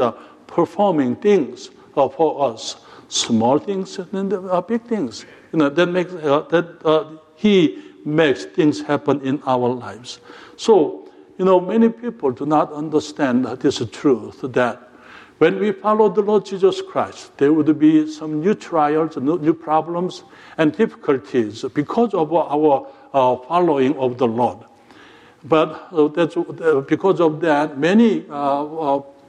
performing 0.48 1.14
things 1.16 1.70
uh, 1.96 2.08
for 2.08 2.50
us, 2.50 2.76
small 3.08 3.58
things 3.58 3.98
and 3.98 4.32
uh, 4.32 4.60
big 4.60 4.82
things. 4.82 5.24
You 5.52 5.58
know, 5.58 5.68
that 5.70 5.86
makes 5.86 6.12
uh, 6.12 6.46
that 6.50 6.84
uh, 6.84 7.16
He 7.34 7.82
makes 8.04 8.44
things 8.44 8.80
happen 8.80 9.20
in 9.22 9.42
our 9.46 9.68
lives. 9.68 10.20
So, 10.56 11.08
you 11.38 11.44
know, 11.44 11.60
many 11.60 11.88
people 11.88 12.30
do 12.30 12.46
not 12.46 12.72
understand 12.72 13.44
this 13.44 13.82
truth 13.90 14.40
that 14.42 14.84
when 15.38 15.58
we 15.60 15.72
follow 15.72 16.08
the 16.08 16.20
Lord 16.20 16.44
Jesus 16.44 16.82
Christ, 16.82 17.36
there 17.38 17.52
would 17.52 17.78
be 17.78 18.10
some 18.10 18.40
new 18.40 18.54
trials, 18.54 19.16
new 19.16 19.54
problems, 19.54 20.24
and 20.56 20.76
difficulties 20.76 21.64
because 21.74 22.12
of 22.12 22.32
our 22.34 22.88
uh, 23.14 23.36
following 23.36 23.96
of 23.98 24.18
the 24.18 24.26
Lord. 24.26 24.58
But 25.44 25.88
uh, 25.92 26.08
that's, 26.08 26.36
uh, 26.36 26.84
because 26.88 27.20
of 27.20 27.40
that, 27.40 27.78
many 27.78 28.22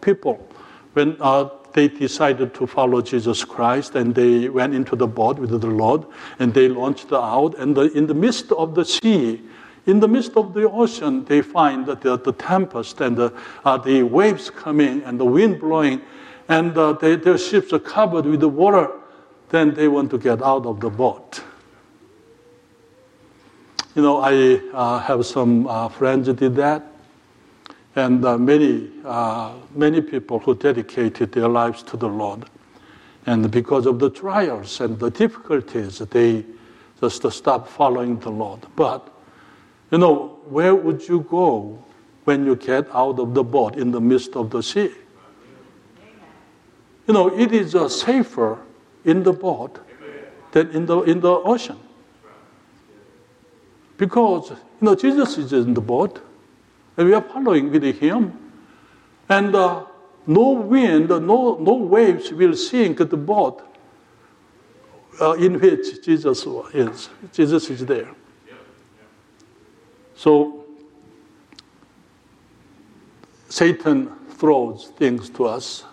people 0.01 0.47
when 0.93 1.15
uh, 1.19 1.49
they 1.73 1.87
decided 1.87 2.53
to 2.55 2.67
follow 2.67 3.01
Jesus 3.01 3.43
Christ 3.43 3.95
and 3.95 4.13
they 4.13 4.49
went 4.49 4.73
into 4.73 4.95
the 4.95 5.07
boat 5.07 5.39
with 5.39 5.49
the 5.49 5.67
Lord 5.67 6.05
and 6.39 6.53
they 6.53 6.67
launched 6.67 7.11
out 7.11 7.57
and 7.57 7.75
the, 7.75 7.91
in 7.97 8.07
the 8.07 8.13
midst 8.13 8.51
of 8.51 8.75
the 8.75 8.85
sea 8.85 9.41
In 9.89 9.99
the 9.99 10.07
midst 10.07 10.37
of 10.37 10.53
the 10.53 10.69
ocean, 10.69 11.25
they 11.25 11.41
find 11.41 11.85
that 11.87 12.01
the, 12.01 12.17
the 12.17 12.33
tempest 12.33 13.01
and 13.01 13.17
the, 13.17 13.33
uh, 13.65 13.77
the 13.77 14.03
waves 14.03 14.51
coming 14.51 15.01
and 15.01 15.19
the 15.19 15.25
wind 15.25 15.59
blowing, 15.59 16.01
and 16.47 16.77
uh, 16.77 16.93
they, 16.93 17.15
their 17.15 17.39
ships 17.39 17.73
are 17.73 17.79
covered 17.79 18.25
with 18.25 18.39
the 18.41 18.49
water. 18.49 18.91
Then 19.49 19.73
they 19.73 19.87
want 19.87 20.11
to 20.11 20.19
get 20.19 20.43
out 20.43 20.67
of 20.67 20.79
the 20.79 20.91
boat. 20.91 21.41
You 23.95 24.03
know, 24.03 24.17
I 24.17 24.61
uh, 24.73 24.99
have 24.99 25.25
some 25.25 25.65
uh, 25.65 25.89
friends 25.89 26.27
who 26.27 26.33
did 26.33 26.55
that, 26.57 26.85
and 27.99 28.23
uh, 28.23 28.37
many, 28.37 28.89
uh, 29.03 29.53
many 29.75 30.01
people 30.01 30.39
who 30.39 30.55
dedicated 30.55 31.31
their 31.33 31.49
lives 31.49 31.83
to 31.83 31.97
the 31.97 32.07
Lord. 32.07 32.45
And 33.25 33.51
because 33.51 33.85
of 33.85 33.99
the 33.99 34.09
trials 34.09 34.79
and 34.79 34.97
the 34.97 35.11
difficulties, 35.11 35.99
they 35.99 36.45
just 37.01 37.29
stop 37.31 37.67
following 37.67 38.17
the 38.19 38.29
Lord. 38.29 38.61
But, 38.75 39.07
you 39.91 39.97
know, 39.97 40.39
where 40.45 40.73
would 40.73 41.07
you 41.07 41.21
go 41.29 41.83
when 42.23 42.45
you 42.45 42.55
get 42.55 42.87
out 42.93 43.19
of 43.19 43.33
the 43.33 43.43
boat 43.43 43.75
in 43.75 43.91
the 43.91 44.01
midst 44.01 44.35
of 44.35 44.49
the 44.49 44.63
sea? 44.63 44.91
You 47.07 47.13
know, 47.13 47.37
it 47.37 47.51
is 47.51 47.75
uh, 47.75 47.89
safer 47.89 48.59
in 49.03 49.23
the 49.23 49.33
boat 49.33 49.79
than 50.51 50.69
in 50.71 50.85
the, 50.85 51.01
in 51.01 51.19
the 51.19 51.31
ocean. 51.31 51.79
Because, 53.97 54.51
you 54.51 54.57
know, 54.81 54.95
Jesus 54.95 55.37
is 55.37 55.51
in 55.51 55.73
the 55.73 55.81
boat, 55.81 56.21
and 56.97 57.07
we 57.07 57.13
are 57.13 57.21
following 57.21 57.71
with 57.71 57.83
him. 57.83 58.37
And 59.29 59.55
uh, 59.55 59.85
no 60.27 60.51
wind, 60.51 61.09
no, 61.09 61.57
no 61.57 61.73
waves 61.73 62.31
will 62.31 62.55
sink 62.55 62.97
the 62.97 63.17
boat 63.17 63.61
uh, 65.21 65.33
in 65.33 65.59
which 65.59 66.03
Jesus 66.03 66.45
is. 66.73 67.09
Jesus 67.33 67.69
is 67.69 67.85
there. 67.85 68.09
So, 70.15 70.65
Satan 73.49 74.11
throws 74.31 74.91
things 74.97 75.29
to 75.31 75.45
us 75.45 75.85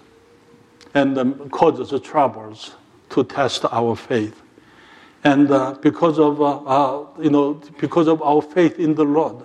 and 0.94 1.18
um, 1.18 1.50
causes 1.50 1.98
troubles 2.00 2.74
to 3.10 3.24
test 3.24 3.64
our 3.70 3.96
faith. 3.96 4.42
And 5.24 5.50
uh, 5.50 5.74
because 5.80 6.18
of 6.18 6.40
uh, 6.40 6.58
uh, 6.58 7.06
you 7.20 7.30
know 7.30 7.54
because 7.80 8.06
of 8.06 8.22
our 8.22 8.40
faith 8.40 8.78
in 8.78 8.94
the 8.94 9.04
Lord, 9.04 9.44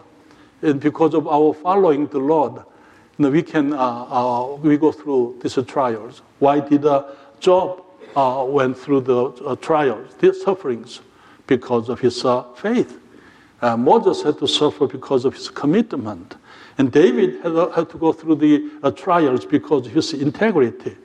and 0.62 0.80
because 0.80 1.14
of 1.14 1.28
our 1.28 1.54
following 1.54 2.08
the 2.08 2.20
Lord, 2.20 2.56
you 2.56 3.26
know, 3.26 3.30
we 3.30 3.42
can 3.44 3.74
uh, 3.74 3.78
uh, 3.78 4.56
we 4.56 4.78
go 4.78 4.92
through 4.92 5.40
these 5.42 5.58
trials. 5.68 6.22
Why 6.40 6.60
did 6.60 6.86
uh, 6.86 7.04
Job 7.40 7.84
went 8.16 8.78
through 8.78 9.02
the 9.02 9.58
trials, 9.62 10.14
the 10.20 10.34
sufferings, 10.34 11.02
because 11.48 11.90
of 11.90 12.00
his 12.00 12.26
faith? 12.56 13.00
Moses 13.62 14.24
had 14.24 14.40
to 14.40 14.48
suffer 14.48 14.88
because 14.88 15.26
of 15.26 15.36
his 15.36 15.50
commitment, 15.50 16.36
and 16.78 16.92
David 16.92 17.42
had, 17.44 17.54
had 17.76 17.90
to 17.92 17.98
go 17.98 18.12
through 18.12 18.36
the 18.36 18.92
trials 18.96 19.46
because 19.46 19.86
of 19.88 19.94
his 19.94 20.14
integrity. 20.14 20.98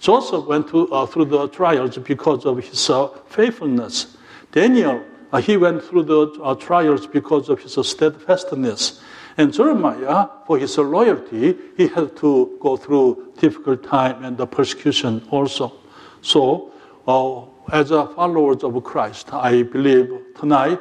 Joseph 0.00 0.44
went 0.44 0.68
to, 0.68 0.92
uh, 0.92 1.06
through 1.06 1.24
the 1.24 1.48
trials 1.48 1.96
because 1.96 2.44
of 2.44 2.58
his 2.58 2.90
uh, 2.90 3.08
faithfulness. 3.26 4.16
Daniel, 4.52 5.02
uh, 5.34 5.40
he 5.40 5.56
went 5.56 5.82
through 5.82 6.04
the 6.04 6.28
uh, 6.44 6.54
trials 6.54 7.08
because 7.08 7.48
of 7.48 7.60
his 7.60 7.76
steadfastness. 7.88 9.00
And 9.36 9.52
Jeremiah, 9.52 10.28
for 10.46 10.56
his 10.58 10.78
loyalty, 10.78 11.56
he 11.76 11.88
had 11.88 12.16
to 12.18 12.56
go 12.60 12.76
through 12.76 13.32
difficult 13.40 13.82
time 13.82 14.22
and 14.22 14.36
the 14.36 14.46
persecution 14.46 15.26
also. 15.32 15.72
So, 16.22 16.70
uh, 17.08 17.46
as 17.72 17.90
a 17.90 18.06
followers 18.14 18.62
of 18.62 18.80
Christ, 18.84 19.34
I 19.34 19.64
believe 19.64 20.08
tonight, 20.38 20.78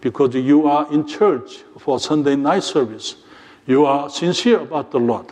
because 0.00 0.36
you 0.36 0.68
are 0.68 0.86
in 0.92 1.08
church 1.08 1.64
for 1.76 1.98
Sunday 1.98 2.36
night 2.36 2.62
service, 2.62 3.16
you 3.66 3.86
are 3.86 4.08
sincere 4.08 4.60
about 4.60 4.92
the 4.92 5.00
Lord, 5.00 5.26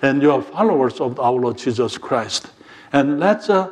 and 0.00 0.22
you 0.22 0.32
are 0.32 0.40
followers 0.40 1.00
of 1.00 1.20
our 1.20 1.32
Lord 1.32 1.58
Jesus 1.58 1.98
Christ. 1.98 2.46
And 2.94 3.20
let's 3.20 3.50
uh, 3.50 3.68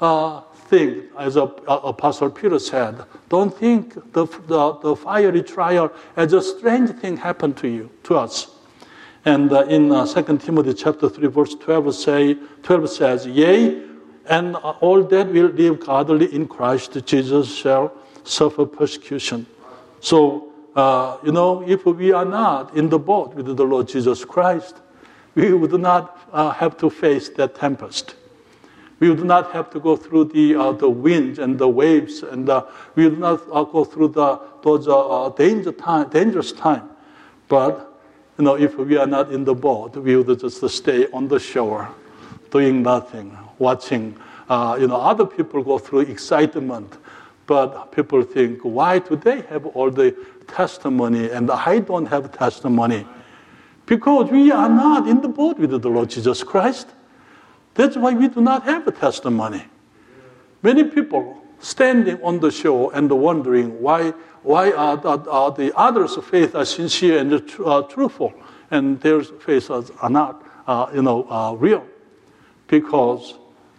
uh, 0.00 0.40
think, 0.72 1.04
as 1.18 1.36
uh, 1.36 1.46
Apostle 1.68 2.30
Peter 2.30 2.58
said, 2.58 3.04
don't 3.28 3.54
think 3.54 3.92
the, 4.14 4.24
the, 4.46 4.78
the, 4.82 4.96
fiery 4.96 5.42
trial 5.42 5.92
as 6.16 6.32
a 6.32 6.40
strange 6.40 6.88
thing 6.92 7.18
happened 7.18 7.58
to 7.58 7.68
you, 7.68 7.90
to 8.04 8.16
us. 8.16 8.48
And 9.26 9.52
uh, 9.52 9.66
in 9.66 9.92
uh, 9.92 10.06
2 10.06 10.38
Timothy 10.38 10.72
chapter 10.72 11.10
3, 11.10 11.28
verse 11.28 11.54
12, 11.56 11.94
say, 11.94 12.36
12 12.62 12.88
says, 12.88 13.26
Yea, 13.26 13.82
and 14.30 14.56
all 14.56 15.02
that 15.02 15.26
will 15.28 15.48
live 15.48 15.78
godly 15.80 16.34
in 16.34 16.48
Christ 16.48 16.96
Jesus 17.04 17.54
shall 17.54 17.92
suffer 18.24 18.64
persecution. 18.64 19.44
So, 20.00 20.52
uh, 20.74 21.18
you 21.22 21.32
know, 21.32 21.62
if 21.68 21.84
we 21.84 22.12
are 22.12 22.24
not 22.24 22.74
in 22.74 22.88
the 22.88 22.98
boat 22.98 23.34
with 23.34 23.44
the 23.44 23.64
Lord 23.64 23.88
Jesus 23.88 24.24
Christ, 24.24 24.76
we 25.34 25.52
would 25.52 25.78
not 25.78 26.18
uh, 26.32 26.50
have 26.52 26.78
to 26.78 26.88
face 26.88 27.28
that 27.36 27.56
tempest. 27.56 28.14
We 29.02 29.12
do 29.16 29.24
not 29.24 29.50
have 29.50 29.68
to 29.70 29.80
go 29.80 29.96
through 29.96 30.26
the, 30.26 30.54
uh, 30.54 30.70
the 30.70 30.88
winds 30.88 31.40
and 31.40 31.58
the 31.58 31.66
waves, 31.66 32.22
and 32.22 32.48
uh, 32.48 32.66
we 32.94 33.10
do 33.10 33.16
not 33.16 33.42
uh, 33.50 33.64
go 33.64 33.82
through 33.82 34.10
the, 34.10 34.40
those 34.62 34.86
uh, 34.86 34.96
uh, 34.96 35.28
danger 35.30 35.72
time, 35.72 36.08
dangerous 36.10 36.52
time. 36.52 36.88
But 37.48 38.00
you 38.38 38.44
know, 38.44 38.54
if 38.54 38.76
we 38.76 38.96
are 38.96 39.08
not 39.08 39.32
in 39.32 39.42
the 39.42 39.56
boat, 39.56 39.96
we 39.96 40.14
would 40.14 40.38
just 40.38 40.68
stay 40.68 41.08
on 41.10 41.26
the 41.26 41.40
shore, 41.40 41.92
doing 42.52 42.84
nothing, 42.84 43.36
watching. 43.58 44.16
Uh, 44.48 44.76
you 44.78 44.86
know, 44.86 45.00
other 45.00 45.26
people 45.26 45.64
go 45.64 45.78
through 45.78 46.02
excitement, 46.02 46.96
but 47.48 47.90
people 47.90 48.22
think, 48.22 48.60
why 48.62 49.00
do 49.00 49.16
they 49.16 49.40
have 49.40 49.66
all 49.66 49.90
the 49.90 50.14
testimony 50.46 51.28
and 51.28 51.50
I 51.50 51.80
don't 51.80 52.06
have 52.06 52.30
testimony? 52.30 53.04
Because 53.84 54.30
we 54.30 54.52
are 54.52 54.68
not 54.68 55.08
in 55.08 55.20
the 55.22 55.28
boat 55.28 55.58
with 55.58 55.70
the 55.72 55.90
Lord 55.90 56.08
Jesus 56.08 56.44
Christ. 56.44 56.86
That's 57.74 57.96
why 57.96 58.12
we 58.12 58.28
do 58.28 58.40
not 58.40 58.64
have 58.64 58.86
a 58.86 58.92
testimony. 58.92 59.64
Many 60.62 60.84
people 60.84 61.42
standing 61.58 62.22
on 62.22 62.40
the 62.40 62.50
shore 62.50 62.90
and 62.94 63.10
wondering 63.10 63.80
why, 63.80 64.10
why 64.42 64.72
are, 64.72 64.96
the, 64.96 65.30
are 65.30 65.50
the 65.52 65.76
others' 65.76 66.16
faith 66.24 66.54
are 66.54 66.64
sincere 66.64 67.18
and 67.18 67.32
uh, 67.64 67.82
truthful, 67.82 68.32
and 68.70 69.00
their 69.00 69.22
faith 69.22 69.70
are 69.70 70.10
not, 70.10 70.44
uh, 70.66 70.90
you 70.94 71.02
know, 71.02 71.26
uh, 71.30 71.54
real. 71.54 71.86
Because 72.66 73.34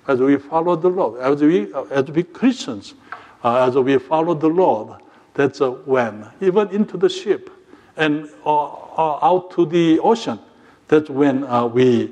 as 0.07 0.19
we 0.19 0.37
follow 0.37 0.75
the 0.75 0.89
Lord, 0.89 1.19
as 1.21 1.41
we, 1.41 1.73
as 1.91 2.09
we 2.09 2.23
Christians, 2.23 2.95
uh, 3.43 3.67
as 3.67 3.75
we 3.75 3.97
follow 3.97 4.33
the 4.33 4.47
Lord, 4.49 4.99
that's 5.33 5.59
when, 5.59 6.27
even 6.41 6.69
into 6.69 6.97
the 6.97 7.09
ship 7.09 7.49
and 7.97 8.29
uh, 8.45 8.65
uh, 8.65 9.19
out 9.21 9.51
to 9.51 9.65
the 9.65 9.99
ocean, 9.99 10.39
that's 10.87 11.09
when 11.09 11.41
we 11.73 12.11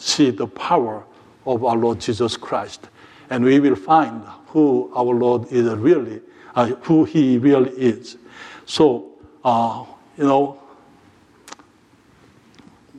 see 0.00 0.30
the 0.30 0.46
power 0.46 1.04
of 1.46 1.64
our 1.64 1.76
Lord 1.76 2.00
Jesus 2.00 2.36
Christ. 2.36 2.88
And 3.28 3.44
we 3.44 3.60
will 3.60 3.76
find 3.76 4.24
who 4.48 4.90
our 4.94 5.14
Lord 5.14 5.52
is 5.52 5.68
really, 5.74 6.20
uh, 6.54 6.66
who 6.82 7.04
He 7.04 7.38
really 7.38 7.70
is. 7.72 8.16
So, 8.64 9.10
uh, 9.44 9.84
you 10.16 10.24
know, 10.24 10.60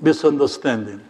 misunderstanding. 0.02 1.02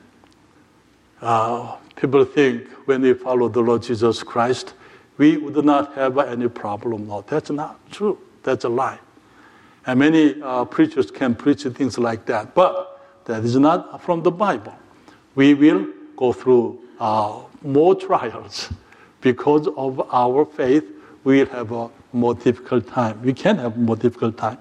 Uh, 1.21 1.75
people 1.95 2.25
think 2.25 2.67
when 2.85 3.01
we 3.01 3.13
follow 3.13 3.47
the 3.47 3.61
Lord 3.61 3.83
Jesus 3.83 4.23
Christ, 4.23 4.73
we 5.17 5.37
would 5.37 5.63
not 5.63 5.93
have 5.93 6.17
any 6.17 6.47
problem. 6.47 7.07
No, 7.07 7.21
that's 7.27 7.51
not 7.51 7.79
true. 7.91 8.17
That's 8.43 8.65
a 8.65 8.69
lie. 8.69 8.99
And 9.85 9.99
many 9.99 10.41
uh, 10.41 10.65
preachers 10.65 11.11
can 11.11 11.35
preach 11.35 11.63
things 11.63 11.97
like 11.99 12.25
that, 12.25 12.55
but 12.55 13.21
that 13.25 13.43
is 13.43 13.55
not 13.55 14.01
from 14.01 14.23
the 14.23 14.31
Bible 14.31 14.73
we 15.35 15.53
will 15.53 15.87
go 16.15 16.33
through 16.33 16.79
uh, 16.99 17.39
more 17.61 17.95
trials 17.95 18.71
because 19.21 19.67
of 19.77 20.01
our 20.13 20.45
faith. 20.45 20.85
We'll 21.23 21.45
have 21.47 21.71
a 21.71 21.89
more 22.13 22.33
difficult 22.33 22.87
time. 22.87 23.21
We 23.21 23.33
can 23.33 23.57
have 23.57 23.75
a 23.75 23.79
more 23.79 23.95
difficult 23.95 24.37
time. 24.37 24.57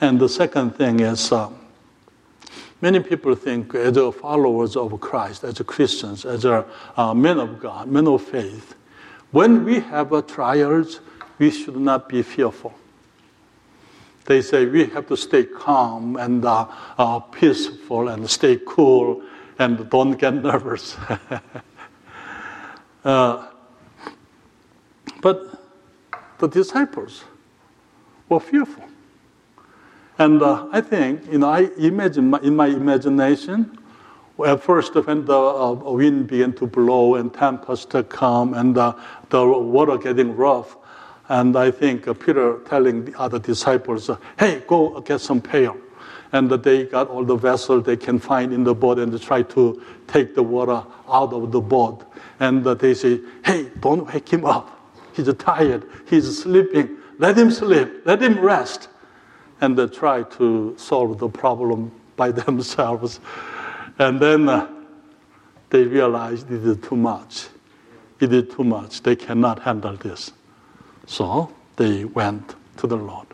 And 0.00 0.18
the 0.18 0.28
second 0.28 0.76
thing 0.76 1.00
is, 1.00 1.30
uh, 1.30 1.50
many 2.80 3.00
people 3.00 3.34
think 3.34 3.74
as 3.74 3.96
followers 4.14 4.76
of 4.76 4.98
Christ, 5.00 5.44
as 5.44 5.60
Christians, 5.60 6.24
as 6.24 6.44
a 6.44 6.64
uh, 6.96 7.14
men 7.14 7.38
of 7.38 7.60
God, 7.60 7.88
men 7.88 8.08
of 8.08 8.22
faith, 8.22 8.74
when 9.30 9.64
we 9.64 9.80
have 9.80 10.26
trials, 10.26 11.00
we 11.38 11.50
should 11.50 11.76
not 11.76 12.08
be 12.08 12.22
fearful. 12.22 12.74
They 14.24 14.42
say 14.42 14.66
we 14.66 14.86
have 14.86 15.06
to 15.08 15.16
stay 15.16 15.44
calm 15.44 16.16
and 16.16 16.44
uh, 16.44 16.66
uh, 16.98 17.20
peaceful 17.20 18.08
and 18.08 18.28
stay 18.28 18.58
cool 18.66 19.22
and 19.60 19.88
don't 19.90 20.12
get 20.12 20.34
nervous. 20.34 20.96
uh, 23.04 23.46
but 25.20 25.62
the 26.38 26.48
disciples 26.48 27.24
were 28.28 28.40
fearful. 28.40 28.84
And 30.18 30.42
uh, 30.42 30.66
I 30.72 30.80
think, 30.80 31.30
you 31.30 31.38
know, 31.38 31.50
I 31.50 31.70
imagine 31.76 32.30
my, 32.30 32.40
in 32.40 32.56
my 32.56 32.68
imagination, 32.68 33.78
at 34.44 34.62
first 34.62 34.94
when 34.94 35.26
the 35.26 35.38
uh, 35.38 35.72
wind 35.72 36.26
began 36.28 36.54
to 36.54 36.66
blow 36.66 37.16
and 37.16 37.32
tempest 37.32 37.94
come 38.08 38.54
and 38.54 38.78
uh, 38.78 38.94
the 39.28 39.46
water 39.46 39.98
getting 39.98 40.34
rough, 40.34 40.76
and 41.28 41.54
I 41.56 41.70
think 41.70 42.06
Peter 42.18 42.60
telling 42.66 43.04
the 43.04 43.18
other 43.18 43.38
disciples, 43.38 44.10
hey, 44.38 44.62
go 44.66 45.00
get 45.00 45.20
some 45.20 45.42
pail. 45.42 45.76
And 46.32 46.50
they 46.50 46.84
got 46.84 47.08
all 47.08 47.24
the 47.24 47.36
vessels 47.36 47.84
they 47.84 47.96
can 47.96 48.18
find 48.18 48.52
in 48.52 48.62
the 48.64 48.74
boat 48.74 48.98
and 48.98 49.12
they 49.12 49.18
try 49.18 49.42
to 49.42 49.82
take 50.06 50.34
the 50.34 50.42
water 50.42 50.84
out 51.08 51.32
of 51.32 51.50
the 51.50 51.60
boat. 51.60 52.04
And 52.38 52.64
they 52.64 52.94
say, 52.94 53.20
hey, 53.44 53.70
don't 53.80 54.06
wake 54.12 54.28
him 54.28 54.44
up. 54.44 54.76
He's 55.12 55.32
tired. 55.34 55.84
He's 56.06 56.42
sleeping. 56.42 56.96
Let 57.18 57.36
him 57.36 57.50
sleep. 57.50 58.06
Let 58.06 58.22
him 58.22 58.38
rest. 58.38 58.88
And 59.60 59.76
they 59.76 59.86
try 59.88 60.22
to 60.22 60.74
solve 60.78 61.18
the 61.18 61.28
problem 61.28 61.92
by 62.16 62.30
themselves. 62.42 63.20
And 63.98 64.20
then 64.20 64.48
uh, 64.48 64.70
they 65.70 65.84
realized 65.84 66.50
it 66.50 66.64
is 66.64 66.76
too 66.78 66.96
much. 66.96 67.48
It 68.20 68.32
is 68.32 68.54
too 68.54 68.64
much. 68.64 69.02
They 69.02 69.16
cannot 69.16 69.60
handle 69.60 69.96
this. 69.96 70.32
So 71.06 71.52
they 71.76 72.04
went 72.04 72.54
to 72.76 72.86
the 72.86 72.96
Lord 72.96 73.26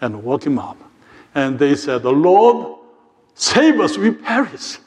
and 0.00 0.22
woke 0.22 0.44
him 0.44 0.58
up. 0.58 0.76
And 1.38 1.56
they 1.56 1.76
said, 1.76 2.02
The 2.02 2.10
Lord, 2.10 2.80
save 3.34 3.78
us, 3.78 3.96
we 3.96 4.10
perish. 4.10 4.78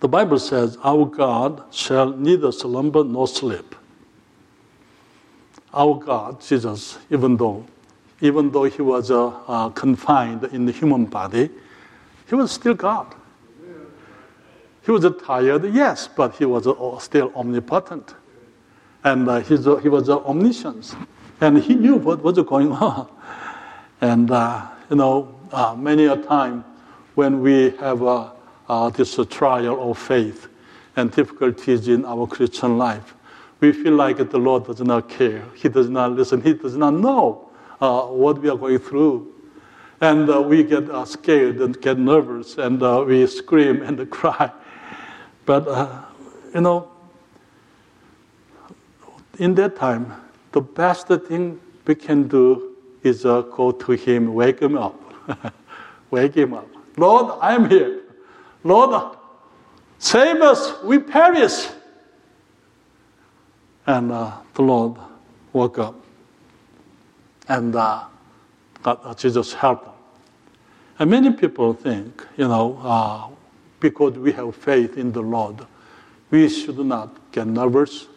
The 0.00 0.08
Bible 0.08 0.38
says, 0.38 0.78
Our 0.82 1.04
God 1.04 1.64
shall 1.70 2.16
neither 2.16 2.50
slumber 2.50 3.04
nor 3.04 3.28
sleep. 3.28 3.74
Our 5.74 5.96
God, 5.96 6.40
Jesus, 6.40 6.96
even 7.10 7.36
though, 7.36 7.66
even 8.22 8.50
though 8.50 8.64
he 8.64 8.80
was 8.80 9.10
uh, 9.10 9.26
uh, 9.26 9.68
confined 9.68 10.44
in 10.44 10.64
the 10.64 10.72
human 10.72 11.04
body, 11.04 11.50
he 12.26 12.34
was 12.34 12.50
still 12.52 12.74
God. 12.74 13.14
He 14.82 14.90
was 14.90 15.04
tired, 15.22 15.74
yes, 15.74 16.08
but 16.08 16.36
he 16.36 16.46
was 16.46 16.66
uh, 16.66 16.98
still 17.00 17.30
omnipotent 17.36 18.14
and 19.04 19.28
uh, 19.28 19.32
uh, 19.32 19.76
he 19.76 19.88
was 19.88 20.08
uh, 20.08 20.18
omniscient, 20.24 20.96
and 21.40 21.58
he 21.58 21.74
knew 21.74 21.96
what 21.96 22.22
was 22.22 22.38
going 22.38 22.72
on. 22.72 23.08
And 24.00 24.30
uh, 24.30 24.64
you 24.90 24.94
know, 24.94 25.34
uh, 25.50 25.74
many 25.74 26.06
a 26.06 26.16
time 26.16 26.64
when 27.16 27.40
we 27.40 27.70
have 27.80 28.00
uh, 28.00 28.90
this 28.90 29.18
trial 29.28 29.90
of 29.90 29.98
faith 29.98 30.46
and 30.94 31.10
difficulties 31.10 31.88
in 31.88 32.04
our 32.04 32.28
Christian 32.28 32.78
life, 32.78 33.16
we 33.58 33.72
feel 33.72 33.94
like 33.94 34.18
the 34.18 34.38
Lord 34.38 34.66
does 34.66 34.80
not 34.80 35.08
care. 35.08 35.44
He 35.56 35.68
does 35.68 35.90
not 35.90 36.12
listen. 36.12 36.40
He 36.40 36.52
does 36.54 36.76
not 36.76 36.94
know 36.94 37.50
what 37.80 38.40
we 38.40 38.48
are 38.50 38.56
going 38.56 38.78
through. 38.78 39.34
And 40.00 40.28
we 40.46 40.62
get 40.62 40.86
scared 41.08 41.56
and 41.56 41.80
get 41.80 41.98
nervous 41.98 42.56
and 42.56 42.80
we 43.04 43.26
scream 43.26 43.82
and 43.82 44.08
cry. 44.12 44.52
But, 45.44 45.66
you 46.54 46.60
know, 46.60 46.88
in 49.38 49.54
that 49.54 49.76
time, 49.76 50.12
the 50.52 50.60
best 50.60 51.08
thing 51.08 51.60
we 51.86 51.94
can 51.94 52.28
do 52.28 52.76
is 53.02 53.24
uh, 53.24 53.42
go 53.42 53.70
to 53.70 53.92
Him, 53.92 54.34
wake 54.34 54.60
Him 54.60 54.76
up. 54.76 55.00
wake 56.10 56.34
Him 56.34 56.54
up. 56.54 56.68
Lord, 56.96 57.38
I'm 57.40 57.70
here. 57.70 58.02
Lord, 58.64 59.16
save 59.98 60.40
us, 60.42 60.82
we 60.82 60.98
perish. 60.98 61.68
And 63.86 64.12
uh, 64.12 64.36
the 64.54 64.62
Lord 64.62 64.98
woke 65.52 65.78
up. 65.78 65.94
And 67.48 67.74
uh, 67.74 68.04
God, 68.82 68.98
uh, 69.02 69.14
Jesus 69.14 69.54
helped 69.54 69.86
him. 69.86 69.94
And 70.98 71.10
many 71.10 71.32
people 71.32 71.72
think, 71.72 72.26
you 72.36 72.48
know, 72.48 72.78
uh, 72.82 73.28
because 73.80 74.18
we 74.18 74.32
have 74.32 74.54
faith 74.56 74.98
in 74.98 75.12
the 75.12 75.22
Lord, 75.22 75.64
we 76.30 76.48
should 76.48 76.78
not 76.80 77.32
get 77.32 77.46
nervous 77.46 78.08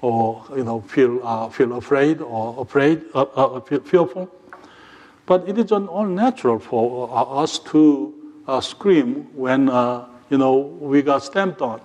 or 0.00 0.44
you 0.56 0.64
know 0.64 0.80
feel 0.82 1.20
uh, 1.24 1.48
feel 1.48 1.76
afraid 1.76 2.20
or 2.20 2.62
afraid 2.62 3.02
uh, 3.14 3.22
uh, 3.22 3.60
fearful. 3.60 4.30
But 5.26 5.48
it 5.48 5.58
is 5.58 5.72
all 5.72 6.06
natural 6.06 6.58
for 6.58 7.10
uh, 7.10 7.42
us 7.42 7.58
to 7.70 8.14
uh, 8.46 8.60
scream 8.60 9.28
when 9.34 9.68
uh, 9.68 10.06
you 10.30 10.38
know 10.38 10.56
we 10.56 11.02
got 11.02 11.22
stamped 11.22 11.60
on. 11.60 11.80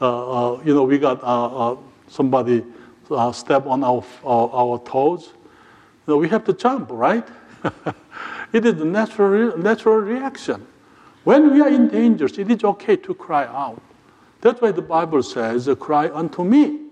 you 0.64 0.74
know 0.74 0.84
we 0.84 0.98
got 0.98 1.78
somebody 2.08 2.64
step 3.32 3.66
on 3.66 3.82
our 3.82 4.04
our 4.24 4.78
toes. 4.84 5.30
You 6.06 6.14
know, 6.14 6.16
we 6.18 6.28
have 6.28 6.44
to 6.44 6.52
jump, 6.52 6.90
right? 6.92 7.26
it 8.52 8.64
is 8.64 8.80
a 8.80 8.84
natural 8.84 9.56
natural 9.58 9.96
reaction. 9.96 10.66
When 11.24 11.52
we 11.54 11.60
are 11.62 11.70
in 11.70 11.88
danger, 11.88 12.26
it 12.26 12.50
is 12.50 12.62
okay 12.62 12.96
to 12.96 13.14
cry 13.14 13.46
out. 13.46 13.80
That's 14.42 14.60
why 14.60 14.72
the 14.72 14.82
Bible 14.82 15.22
says, 15.22 15.68
"Cry 15.80 16.10
unto 16.10 16.44
me." 16.44 16.83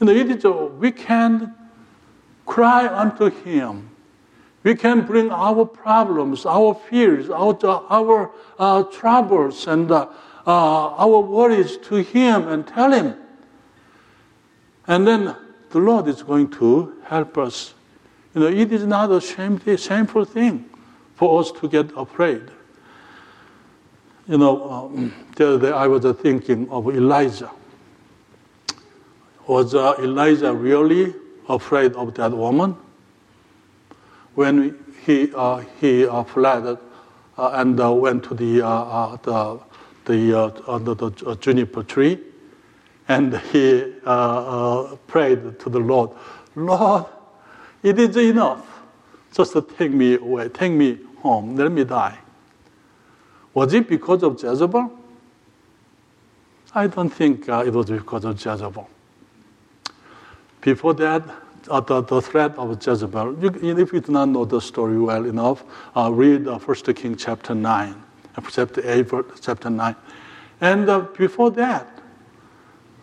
Know, 0.00 0.12
it 0.12 0.30
is, 0.30 0.44
we 0.78 0.92
can 0.92 1.54
cry 2.44 2.86
unto 2.86 3.30
Him. 3.30 3.90
We 4.62 4.74
can 4.74 5.06
bring 5.06 5.30
our 5.30 5.64
problems, 5.64 6.44
our 6.44 6.74
fears, 6.74 7.30
our, 7.30 7.56
our 7.64 8.30
uh, 8.58 8.82
troubles, 8.84 9.66
and 9.66 9.90
uh, 9.90 10.08
uh, 10.46 10.88
our 10.96 11.20
worries 11.20 11.76
to 11.78 11.96
Him 11.96 12.48
and 12.48 12.66
tell 12.66 12.92
Him. 12.92 13.14
And 14.86 15.06
then 15.06 15.36
the 15.70 15.78
Lord 15.78 16.08
is 16.08 16.22
going 16.22 16.50
to 16.52 16.94
help 17.04 17.38
us. 17.38 17.74
You 18.34 18.42
know, 18.42 18.48
it 18.48 18.72
is 18.72 18.84
not 18.84 19.10
a 19.10 19.20
shame, 19.20 19.60
shameful 19.76 20.24
thing 20.24 20.68
for 21.14 21.40
us 21.40 21.50
to 21.52 21.68
get 21.68 21.90
afraid. 21.96 22.42
You 24.28 24.38
know, 24.38 24.70
um, 24.70 25.14
the 25.36 25.54
other 25.54 25.70
day 25.70 25.72
I 25.72 25.86
was 25.86 26.04
thinking 26.20 26.68
of 26.70 26.88
Elijah. 26.88 27.50
Was 29.46 29.74
uh, 29.74 29.94
Elijah 30.00 30.52
really 30.52 31.14
afraid 31.48 31.92
of 31.94 32.14
that 32.14 32.32
woman? 32.32 32.76
When 34.34 34.76
he, 35.04 35.32
uh, 35.34 35.62
he 35.80 36.06
uh, 36.06 36.24
fled 36.24 36.78
uh, 37.38 37.50
and 37.52 37.80
uh, 37.80 37.92
went 37.92 38.24
to 38.24 38.34
the, 38.34 38.66
uh, 38.66 39.16
the, 39.22 39.60
the, 40.04 40.62
under 40.66 40.94
the 40.94 41.36
juniper 41.40 41.84
tree, 41.84 42.18
and 43.08 43.36
he 43.52 43.92
prayed 45.06 45.60
to 45.60 45.70
the 45.70 45.78
Lord, 45.78 46.10
Lord, 46.56 47.06
it 47.82 48.00
is 48.00 48.16
enough. 48.16 48.66
Just 49.32 49.56
take 49.78 49.92
me 49.92 50.14
away, 50.14 50.48
take 50.48 50.72
me 50.72 50.98
home, 51.18 51.54
let 51.54 51.70
me 51.70 51.84
die. 51.84 52.18
Was 53.54 53.72
it 53.74 53.88
because 53.88 54.24
of 54.24 54.42
Jezebel? 54.42 54.90
I 56.74 56.88
don't 56.88 57.10
think 57.10 57.48
it 57.48 57.72
was 57.72 57.86
because 57.86 58.24
of 58.24 58.44
Jezebel. 58.44 58.90
Before 60.66 60.94
that, 60.94 61.22
uh, 61.68 61.78
the, 61.78 62.00
the 62.02 62.20
threat 62.20 62.58
of 62.58 62.84
Jezebel, 62.84 63.38
you, 63.40 63.78
if 63.78 63.92
you 63.92 64.00
do 64.00 64.10
not 64.10 64.30
know 64.30 64.44
the 64.44 64.60
story 64.60 64.98
well 64.98 65.24
enough, 65.24 65.62
uh, 65.94 66.10
read 66.12 66.48
uh, 66.48 66.58
1 66.58 66.76
King 66.92 67.14
chapter 67.14 67.54
9, 67.54 67.94
uh, 68.36 68.40
chapter 68.50 68.82
8, 68.84 69.06
chapter 69.40 69.70
9. 69.70 69.94
And 70.60 70.90
uh, 70.90 71.00
before 71.16 71.52
that, 71.52 71.86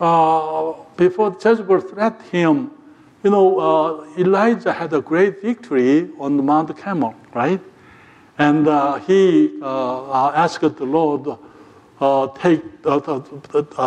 uh, 0.01 0.73
before 0.97 1.37
Jezebel 1.41 1.79
threatened 1.79 2.29
him, 2.29 2.71
you 3.23 3.29
know, 3.29 3.57
uh, 3.57 4.07
Elijah 4.17 4.73
had 4.73 4.91
a 4.91 4.99
great 4.99 5.41
victory 5.41 6.09
on 6.19 6.45
Mount 6.45 6.77
Carmel, 6.77 7.15
right? 7.33 7.61
And 8.39 8.67
he 9.05 9.57
asked 9.63 10.59
the 10.59 10.83
Lord, 10.83 11.39
take, 12.35 12.61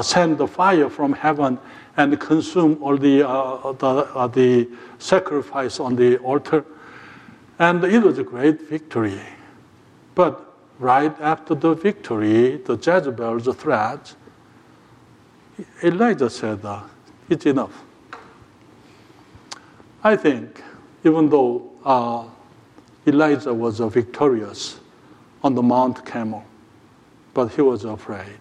send 0.03 0.38
the 0.38 0.47
fire 0.47 0.88
from 0.90 1.12
heaven 1.12 1.59
and 1.97 2.21
consume 2.21 2.79
all 2.83 2.97
the, 2.97 3.27
uh, 3.27 3.73
the, 3.73 3.87
uh, 3.87 4.27
the 4.27 4.69
sacrifice 4.99 5.81
on 5.81 5.97
the 5.97 6.19
altar. 6.19 6.64
And 7.59 7.83
it 7.85 8.03
was 8.03 8.19
a 8.19 8.25
great 8.25 8.69
victory. 8.69 9.21
But 10.14 10.55
right 10.79 11.19
after 11.21 11.55
the 11.55 11.75
victory, 11.75 12.59
the 12.59 12.77
Jezebel's 12.77 13.55
threat, 13.57 14.14
Elijah 15.83 16.29
said, 16.29 16.64
uh, 16.64 16.83
It's 17.31 17.47
enough. 17.47 17.83
I 20.05 20.16
think, 20.16 20.62
even 21.03 21.29
though 21.31 21.71
uh, 21.85 22.25
Elijah 23.07 23.55
was 23.55 23.81
uh, 23.81 23.88
victorious 23.88 24.79
on 25.42 25.55
the 25.55 25.62
Mount 25.62 26.05
Carmel, 26.05 26.45
but 27.37 27.53
he 27.53 27.61
was 27.61 27.85
afraid. 27.85 28.38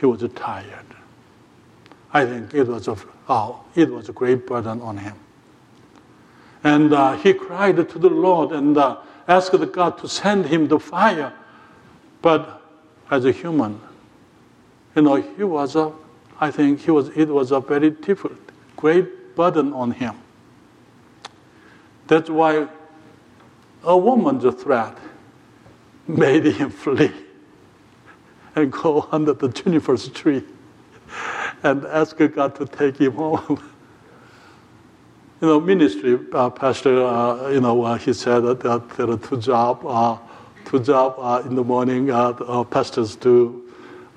He 0.00 0.04
was 0.04 0.24
tired. 0.34 0.86
I 2.12 2.26
think 2.26 2.52
it 2.52 2.66
was 2.66 2.88
a, 2.88 2.96
oh, 3.28 3.64
it 3.76 3.88
was 3.88 4.08
a 4.08 4.12
great 4.12 4.44
burden 4.44 4.82
on 4.82 4.96
him. 4.96 5.14
And 6.64 6.92
uh, 6.92 7.12
he 7.12 7.32
cried 7.32 7.76
to 7.76 7.98
the 7.98 8.10
Lord 8.10 8.50
and 8.50 8.76
uh, 8.76 8.96
asked 9.28 9.54
God 9.70 9.98
to 9.98 10.08
send 10.08 10.46
him 10.46 10.66
the 10.66 10.80
fire. 10.80 11.32
But 12.20 12.60
as 13.08 13.24
a 13.24 13.30
human, 13.30 13.80
you 14.96 15.02
know, 15.02 15.14
he 15.14 15.44
was 15.44 15.76
a, 15.76 15.92
I 16.40 16.50
think 16.50 16.80
he 16.80 16.90
was, 16.90 17.10
it 17.10 17.28
was 17.28 17.52
a 17.52 17.60
very 17.60 17.90
difficult, 17.90 18.40
great 18.74 19.36
burden 19.36 19.72
on 19.74 19.92
him. 19.92 20.16
That's 22.08 22.30
why 22.30 22.66
a 23.84 23.96
woman's 23.96 24.42
threat 24.60 24.98
made 26.08 26.46
him 26.46 26.70
flee 26.70 27.12
and 28.54 28.72
go 28.72 29.08
under 29.12 29.32
the 29.32 29.48
juniper 29.48 29.96
tree 29.96 30.44
and 31.62 31.84
ask 31.86 32.16
God 32.16 32.54
to 32.56 32.66
take 32.66 32.96
him 32.96 33.12
home. 33.12 33.62
you 35.40 35.48
know, 35.48 35.60
ministry 35.60 36.18
uh, 36.32 36.50
pastor, 36.50 37.04
uh, 37.04 37.48
you 37.48 37.60
know, 37.60 37.82
uh, 37.82 37.96
he 37.96 38.12
said 38.12 38.40
that 38.40 38.60
there 38.60 39.10
are 39.10 39.16
two 39.16 39.36
jobs, 39.38 39.84
uh, 39.86 40.18
two 40.66 40.80
job, 40.80 41.14
uh, 41.18 41.42
in 41.46 41.54
the 41.54 41.64
morning, 41.64 42.10
uh, 42.10 42.64
pastors 42.64 43.16
do 43.16 43.66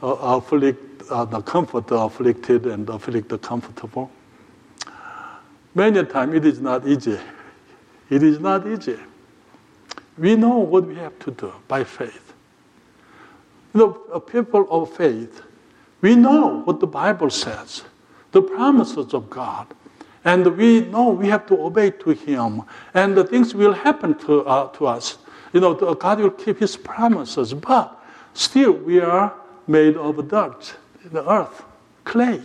afflict 0.01 0.99
the 0.99 1.41
comfort 1.41 1.85
afflicted 1.91 2.65
and 2.65 2.89
afflict 2.89 3.29
the 3.29 3.37
comfortable. 3.37 4.11
Many 5.75 6.05
times 6.05 6.35
it 6.35 6.45
is 6.45 6.59
not 6.59 6.87
easy. 6.87 7.19
It 8.09 8.21
is 8.21 8.39
not 8.39 8.67
easy. 8.67 8.99
We 10.17 10.35
know 10.35 10.57
what 10.59 10.85
we 10.85 10.95
have 10.95 11.17
to 11.19 11.31
do 11.31 11.53
by 11.67 11.83
faith. 11.83 12.32
Know, 13.73 13.89
people 14.19 14.67
of 14.69 14.95
faith, 14.95 15.41
we 16.01 16.15
know 16.15 16.61
what 16.65 16.79
the 16.79 16.87
Bible 16.87 17.29
says, 17.29 17.83
the 18.31 18.41
promises 18.41 19.13
of 19.13 19.29
God. 19.29 19.67
And 20.25 20.45
we 20.57 20.81
know 20.81 21.09
we 21.09 21.27
have 21.27 21.47
to 21.47 21.59
obey 21.59 21.91
to 21.91 22.11
Him. 22.11 22.63
And 22.93 23.17
the 23.17 23.23
things 23.23 23.53
will 23.53 23.73
happen 23.73 24.17
to, 24.19 24.41
uh, 24.45 24.67
to 24.77 24.87
us. 24.87 25.17
You 25.51 25.59
know, 25.59 25.73
God 25.73 26.19
will 26.19 26.31
keep 26.31 26.59
His 26.59 26.77
promises. 26.77 27.53
But 27.53 27.99
still, 28.33 28.73
we 28.73 28.99
are 29.01 29.33
made 29.67 29.97
of 29.97 30.27
dirt, 30.29 30.75
the 31.11 31.29
earth, 31.29 31.63
clay. 32.03 32.41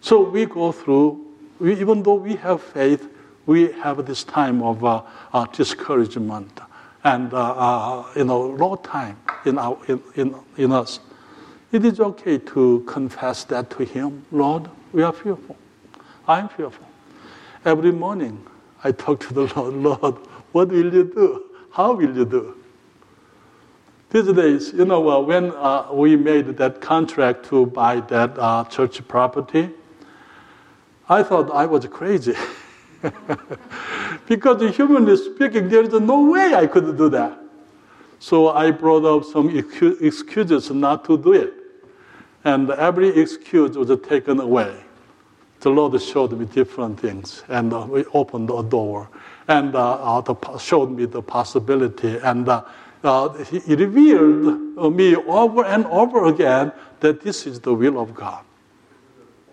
So 0.00 0.28
we 0.28 0.44
go 0.46 0.70
through, 0.70 1.24
we, 1.58 1.80
even 1.80 2.02
though 2.02 2.14
we 2.14 2.36
have 2.36 2.62
faith, 2.62 3.08
we 3.46 3.72
have 3.72 4.04
this 4.06 4.22
time 4.22 4.62
of 4.62 4.84
uh, 4.84 5.02
uh, 5.32 5.46
discouragement 5.46 6.60
and, 7.04 7.32
uh, 7.34 7.36
uh, 7.36 8.06
you 8.16 8.24
know, 8.24 8.76
time 8.76 9.18
in, 9.44 9.58
our, 9.58 9.78
in, 9.86 10.02
in, 10.16 10.34
in 10.56 10.72
us. 10.72 11.00
It 11.70 11.84
is 11.84 12.00
okay 12.00 12.38
to 12.38 12.82
confess 12.86 13.44
that 13.44 13.70
to 13.70 13.84
Him. 13.84 14.24
Lord, 14.32 14.70
we 14.92 15.02
are 15.02 15.12
fearful. 15.12 15.56
I'm 16.26 16.48
fearful. 16.48 16.86
Every 17.64 17.92
morning, 17.92 18.44
I 18.82 18.92
talk 18.92 19.20
to 19.20 19.34
the 19.34 19.42
Lord, 19.56 19.74
Lord, 19.74 20.14
what 20.52 20.68
will 20.68 20.92
you 20.94 21.04
do? 21.04 21.44
How 21.72 21.92
will 21.92 22.16
you 22.16 22.24
do? 22.24 22.56
These 24.10 24.32
days, 24.32 24.72
you 24.72 24.84
know, 24.84 25.08
uh, 25.08 25.20
when 25.20 25.50
uh, 25.50 25.88
we 25.92 26.14
made 26.14 26.56
that 26.56 26.80
contract 26.80 27.46
to 27.46 27.66
buy 27.66 28.00
that 28.00 28.38
uh, 28.38 28.64
church 28.64 29.06
property, 29.08 29.70
I 31.08 31.22
thought 31.22 31.50
I 31.50 31.66
was 31.66 31.84
crazy. 31.86 32.34
because 34.28 34.76
humanly 34.76 35.16
speaking, 35.16 35.68
there 35.68 35.82
is 35.82 35.92
no 35.92 36.30
way 36.30 36.54
I 36.54 36.66
could 36.66 36.96
do 36.96 37.08
that. 37.10 37.38
So 38.18 38.50
I 38.50 38.70
brought 38.70 39.04
up 39.04 39.24
some 39.24 39.48
excuses 40.00 40.70
not 40.70 41.04
to 41.06 41.18
do 41.18 41.32
it. 41.32 41.54
And 42.44 42.70
every 42.70 43.08
excuse 43.08 43.76
was 43.76 43.90
taken 44.06 44.40
away 44.40 44.84
the 45.64 45.70
Lord 45.70 46.00
showed 46.00 46.32
me 46.32 46.44
different 46.44 47.00
things, 47.00 47.42
and 47.48 47.72
uh, 47.72 47.86
we 47.88 48.04
opened 48.12 48.50
a 48.50 48.62
door, 48.62 49.08
and 49.48 49.74
uh, 49.74 50.20
uh, 50.20 50.58
showed 50.58 50.90
me 50.90 51.06
the 51.06 51.22
possibility, 51.22 52.18
and 52.18 52.46
uh, 52.46 52.62
uh, 53.02 53.30
He 53.44 53.74
revealed 53.74 54.94
me 54.94 55.16
over 55.16 55.64
and 55.64 55.86
over 55.86 56.26
again 56.26 56.70
that 57.00 57.22
this 57.22 57.46
is 57.46 57.60
the 57.60 57.72
will 57.72 57.98
of 57.98 58.14
God. 58.14 58.44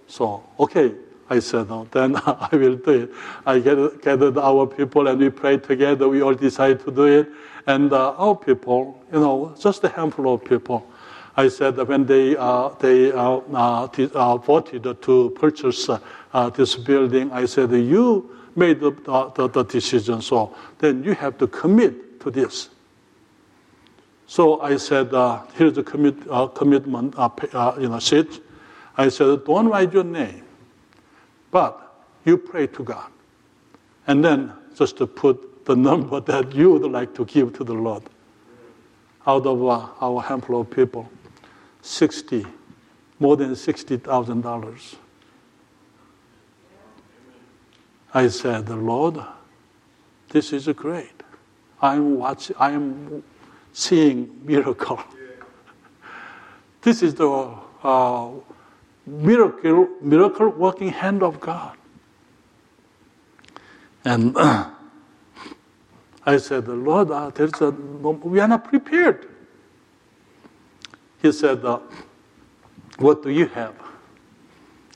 So, 0.08 0.44
okay, 0.60 0.94
I 1.32 1.39
said, 1.39 1.70
no, 1.70 1.88
then 1.91 2.15
I 2.26 2.50
will 2.52 2.76
do 2.76 2.91
it. 2.91 3.12
I 3.46 3.60
gathered 3.60 4.38
our 4.38 4.67
people 4.67 5.08
and 5.08 5.17
we 5.17 5.30
prayed 5.30 5.63
together. 5.63 6.10
We 6.10 6.22
all 6.22 6.34
decided 6.34 6.84
to 6.84 6.91
do 6.91 7.06
it. 7.06 7.30
And 7.67 7.94
our 7.94 8.36
people, 8.36 9.02
you 9.13 9.20
know, 9.22 9.56
just 9.58 9.82
a 9.86 9.89
handful 9.89 10.34
of 10.34 10.44
people, 10.44 10.86
I 11.38 11.48
said 11.48 11.78
when 11.78 12.06
they, 12.06 12.36
uh, 12.36 12.70
they 12.80 13.13
uh, 13.13 13.39
uh, 13.54 14.38
voted 14.38 14.84
to 15.02 15.30
purchase 15.39 15.89
this 16.56 16.76
building, 16.76 17.32
I 17.32 17.46
said, 17.46 17.72
you 17.72 18.38
made 18.58 18.82
the, 18.82 18.91
the, 19.36 19.48
the, 19.48 19.63
decision, 19.63 20.22
so 20.22 20.54
then 20.80 21.02
you 21.06 21.13
have 21.13 21.38
to 21.38 21.48
commit 21.48 22.20
to 22.20 22.30
this. 22.30 22.70
So 24.28 24.60
I 24.62 24.76
said, 24.76 25.13
uh, 25.13 25.44
here's 25.54 25.74
the 25.74 25.84
commit, 25.84 26.15
uh, 26.30 26.48
commitment 26.48 27.15
uh, 27.17 27.30
you 27.80 27.88
know, 27.88 28.00
sheet. 28.00 28.41
I 28.98 29.08
said, 29.08 29.46
don't 29.46 29.70
write 29.70 29.94
your 29.94 30.04
name, 30.04 30.44
but 31.52 32.06
you 32.26 32.38
pray 32.38 32.68
to 32.68 32.84
God. 32.84 33.12
And 34.08 34.24
then 34.24 34.54
just 34.76 34.98
to 34.98 35.08
put 35.08 35.66
the 35.66 35.76
number 35.90 36.20
that 36.22 36.56
you 36.56 36.74
would 36.74 36.90
like 36.90 37.14
to 37.16 37.26
give 37.26 37.54
to 37.54 37.64
the 37.64 37.74
Lord 37.74 38.04
out 39.28 39.46
of 39.46 39.64
our 39.64 40.22
handful 40.22 40.62
of 40.62 40.70
people. 40.72 41.10
60, 41.82 42.46
more 43.20 43.38
than 43.38 43.52
$60,000. 43.52 44.96
I 48.14 48.28
said, 48.28 48.70
Lord, 48.70 49.20
this 50.30 50.54
is 50.54 50.68
great. 50.70 51.24
I'm 51.82 52.18
watching, 52.18 52.56
I'm 52.60 53.24
seeing 53.74 54.42
miracle. 54.44 55.02
this 56.82 57.02
is 57.02 57.16
the 57.16 57.56
uh, 57.84 58.32
miracle, 59.06 59.90
miracle 60.02 60.50
working 60.50 60.90
hand 60.90 61.24
of 61.24 61.40
God. 61.40 61.78
And 64.06 64.36
I 66.26 66.38
said, 66.38 66.68
Lord, 66.68 67.12
uh, 67.12 67.30
there's 67.30 67.60
a, 67.62 67.72
we 67.72 68.40
are 68.40 68.48
not 68.48 68.66
prepared. 68.66 69.28
He 71.22 71.32
said, 71.32 71.64
uh, 71.66 71.80
What 72.98 73.24
do 73.24 73.30
you 73.30 73.48
have? 73.48 73.76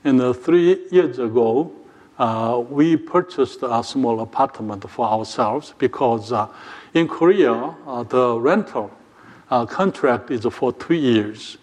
And 0.03 0.21
uh, 0.21 0.33
three 0.33 0.85
years 0.91 1.17
ago, 1.19 1.71
uh, 2.17 2.63
we 2.69 2.95
purchased 2.95 3.59
a 3.63 3.83
small 3.83 4.21
apartment 4.21 4.89
for 4.89 5.07
ourselves 5.07 5.73
because 5.77 6.31
uh, 6.31 6.47
in 6.93 7.07
Korea, 7.07 7.53
uh, 7.53 8.03
the 8.03 8.39
rental 8.39 8.91
contract 9.67 10.31
is 10.31 10.45
for 10.45 10.73
two 10.73 10.93
years. 10.93 11.57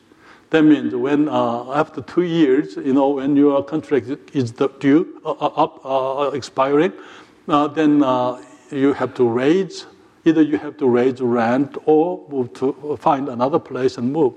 That 0.53 0.63
means 0.63 0.95
when 0.95 1.29
uh, 1.29 1.73
after 1.73 2.03
two 2.03 2.23
years, 2.23 2.77
you 2.77 2.93
know, 2.93 3.09
when 3.09 3.37
your 3.37 3.65
contract 3.65 4.07
is 4.35 4.53
due, 4.53 5.21
uh, 5.25 5.31
uh, 5.31 5.65
up, 5.65 6.35
expiring, 6.35 6.93
then 7.47 8.01
you 8.71 8.93
have 8.93 9.15
to 9.15 9.29
raise 9.29 9.87
either 10.25 10.43
you 10.43 10.59
have 10.59 10.77
to 10.77 10.89
raise 10.89 11.21
rent 11.21 11.77
or 11.87 12.25
move 12.29 12.53
to 12.55 12.97
find 13.01 13.29
another 13.29 13.59
place 13.59 13.99
and 13.99 14.13
move. 14.13 14.35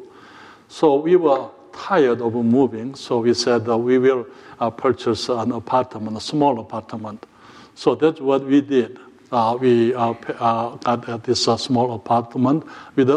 So 0.67 0.95
we 0.95 1.15
were 1.15 1.49
tired 1.73 2.21
of 2.21 2.34
moving, 2.34 2.95
so 2.95 3.19
we 3.19 3.34
said 3.34 3.67
uh, 3.69 3.78
we 3.78 3.97
will 3.97 4.25
uh, 4.60 4.69
purchase 4.69 5.30
an 5.30 5.51
apartment, 5.51 6.17
a 6.17 6.21
small 6.21 6.60
apartment. 6.60 7.25
So 7.75 7.93
that's 7.93 8.19
what 8.19 8.45
we 8.45 8.62
did. 8.62 8.99
Uh, 9.32 9.58
we 9.60 9.94
uh, 9.96 10.14
uh, 10.40 10.76
got 10.76 11.10
uh, 11.10 11.18
this 11.18 11.48
uh, 11.48 11.58
small 11.58 11.96
apartment 11.96 12.64
with 12.96 13.10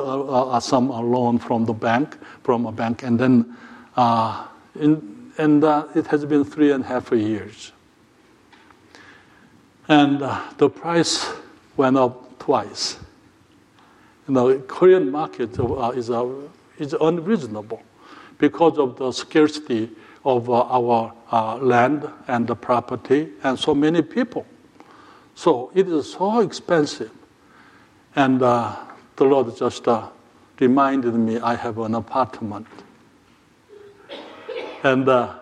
some 0.62 0.88
loan 0.88 1.38
from 1.38 1.66
the 1.66 1.73
bank, 1.73 2.16
from 2.42 2.64
a 2.64 2.73
bank, 2.73 3.03
and 3.03 3.21
then 3.21 3.57
uh, 3.97 4.47
in, 4.81 5.33
and 5.37 5.62
it 5.94 6.07
has 6.07 6.25
been 6.25 6.44
three 6.44 6.73
and 6.73 6.83
a 6.83 6.87
half 6.87 7.12
years. 7.12 7.73
And 9.88 10.21
the 10.57 10.71
price 10.71 11.27
went 11.77 11.97
up 11.97 12.38
twice. 12.38 12.99
You 14.27 14.35
know, 14.35 14.59
Korean 14.61 15.11
market 15.11 15.59
is 15.94 16.11
is 16.79 16.94
unreasonable 17.01 17.83
because 18.38 18.79
of 18.79 18.97
the 18.97 19.12
scarcity 19.12 19.90
of 20.25 20.49
our 20.49 21.12
land 21.61 22.09
and 22.29 22.47
the 22.47 22.57
property 22.57 23.29
and 23.42 23.59
so 23.59 23.75
many 23.75 24.01
people. 24.01 24.47
So 25.38 25.70
it 25.72 25.87
is 25.87 26.14
so 26.14 26.40
expensive. 26.40 27.12
And 28.16 28.42
uh, 28.42 28.74
the 29.14 29.22
Lord 29.22 29.57
just 29.57 29.87
uh, 29.87 30.09
reminded 30.59 31.14
me 31.14 31.38
I 31.38 31.55
have 31.55 31.79
an 31.79 31.94
apartment. 31.94 32.66
And 34.83 35.09
uh, 35.09 35.38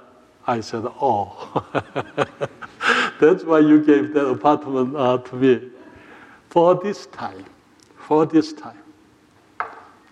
I 0.47 0.61
said, 0.61 0.85
Oh, 1.01 1.65
that's 3.21 3.45
why 3.45 3.61
you 3.61 3.83
gave 3.83 4.13
that 4.13 4.27
apartment 4.27 4.95
uh, 4.95 5.17
to 5.17 5.35
me 5.35 5.71
for 6.51 6.75
this 6.75 7.07
time. 7.07 7.47
For 7.97 8.27
this 8.27 8.53
time. 8.53 8.83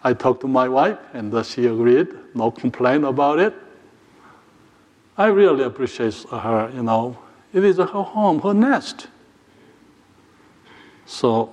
I 0.02 0.14
talked 0.14 0.40
to 0.40 0.48
my 0.48 0.66
wife, 0.66 0.98
and 1.12 1.44
she 1.44 1.66
agreed. 1.66 2.08
No 2.34 2.50
complaint 2.50 3.04
about 3.04 3.38
it. 3.38 3.52
I 5.18 5.26
really 5.26 5.64
appreciate 5.64 6.14
her. 6.30 6.70
You 6.74 6.84
know, 6.84 7.18
it 7.52 7.62
is 7.64 7.76
her 7.76 7.84
home, 7.84 8.40
her 8.40 8.54
nest. 8.54 9.08
So, 11.06 11.52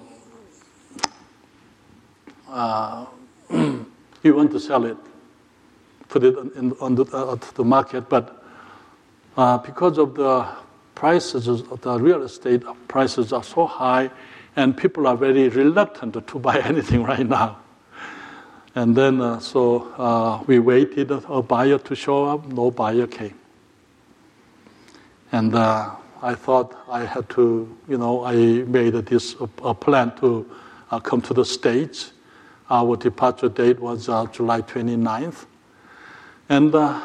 uh, 2.49 3.05
you 3.49 4.35
want 4.35 4.51
to 4.51 4.59
sell 4.59 4.85
it, 4.85 4.97
put 6.09 6.23
it 6.23 6.37
in, 6.55 6.73
on 6.79 6.95
the, 6.95 7.05
uh, 7.05 7.35
the 7.55 7.63
market, 7.63 8.07
but 8.09 8.43
uh, 9.37 9.57
because 9.57 9.97
of 9.97 10.15
the 10.15 10.47
prices, 10.95 11.47
of 11.47 11.81
the 11.81 11.99
real 11.99 12.21
estate 12.23 12.63
prices 12.87 13.33
are 13.33 13.43
so 13.43 13.65
high, 13.65 14.09
and 14.55 14.75
people 14.75 15.07
are 15.07 15.17
very 15.17 15.49
reluctant 15.49 16.27
to 16.27 16.39
buy 16.39 16.59
anything 16.65 17.03
right 17.03 17.27
now. 17.27 17.57
And 18.73 18.95
then, 18.95 19.19
uh, 19.19 19.39
so 19.39 19.91
uh, 19.97 20.43
we 20.47 20.59
waited 20.59 21.11
a 21.11 21.41
buyer 21.41 21.77
to 21.77 21.95
show 21.95 22.25
up. 22.25 22.47
No 22.47 22.71
buyer 22.71 23.05
came. 23.05 23.37
And 25.31 25.55
uh, 25.55 25.95
I 26.23 26.35
thought 26.35 26.77
I 26.87 27.03
had 27.03 27.29
to, 27.29 27.67
you 27.87 27.97
know, 27.97 28.23
I 28.23 28.35
made 28.35 28.93
this 28.93 29.35
a 29.39 29.73
plan 29.73 30.15
to 30.17 30.49
uh, 30.91 30.99
come 30.99 31.21
to 31.23 31.33
the 31.33 31.43
States. 31.43 32.13
Our 32.69 32.95
departure 32.95 33.49
date 33.49 33.79
was 33.79 34.07
uh, 34.07 34.27
July 34.27 34.61
29th. 34.61 35.45
And 36.47 36.75
uh, 36.75 37.01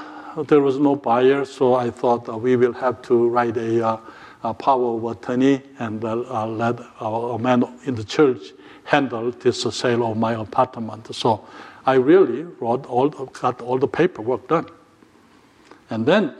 there 0.49 0.61
was 0.61 0.79
no 0.79 0.97
buyer, 0.97 1.47
so 1.47 1.75
I 1.75 1.91
thought 1.91 2.29
we 2.43 2.57
will 2.57 2.75
have 2.75 3.01
to 3.03 3.29
write 3.29 3.57
a, 3.57 4.01
a 4.43 4.53
power 4.53 4.97
of 4.97 5.05
attorney 5.05 5.63
and 5.79 6.03
let 6.03 6.79
a 7.01 7.39
man 7.39 7.65
in 7.85 7.95
the 7.95 8.05
church 8.05 8.53
handle 8.85 9.31
this 9.31 9.63
sale 9.63 10.05
of 10.11 10.19
my 10.19 10.35
apartment. 10.35 11.15
So 11.15 11.43
I 11.87 11.95
really 11.95 12.43
wrote 12.43 12.85
all, 12.87 13.09
got 13.09 13.63
all 13.63 13.79
the 13.79 13.89
paperwork 13.89 14.47
done. 14.49 14.67
And 15.89 16.05
then 16.05 16.35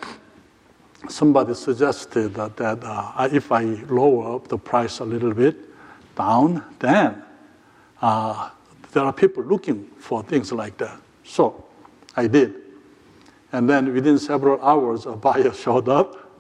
somebody 1.09 1.55
suggested 1.55 2.35
that, 2.35 2.57
that 2.57 2.83
uh, 2.83 3.29
if 3.33 3.53
I 3.53 3.63
lower 3.89 4.41
the 4.41 4.59
price 4.59 5.01
a 5.01 5.05
little 5.05 5.35
bit 5.35 5.57
down, 6.17 6.65
then 6.79 7.23
uh, 8.03 8.51
there 8.93 9.05
are 9.05 9.13
people 9.13 9.43
looking 9.45 9.85
for 9.99 10.23
things 10.23 10.53
like 10.53 10.77
that. 10.79 10.99
So 11.25 11.65
I 12.17 12.27
did. 12.27 12.55
And 13.53 13.69
then 13.69 13.93
within 13.93 14.19
several 14.19 14.61
hours, 14.63 15.07
a 15.07 15.13
buyer 15.13 15.53
showed 15.55 15.89
up 15.89 16.31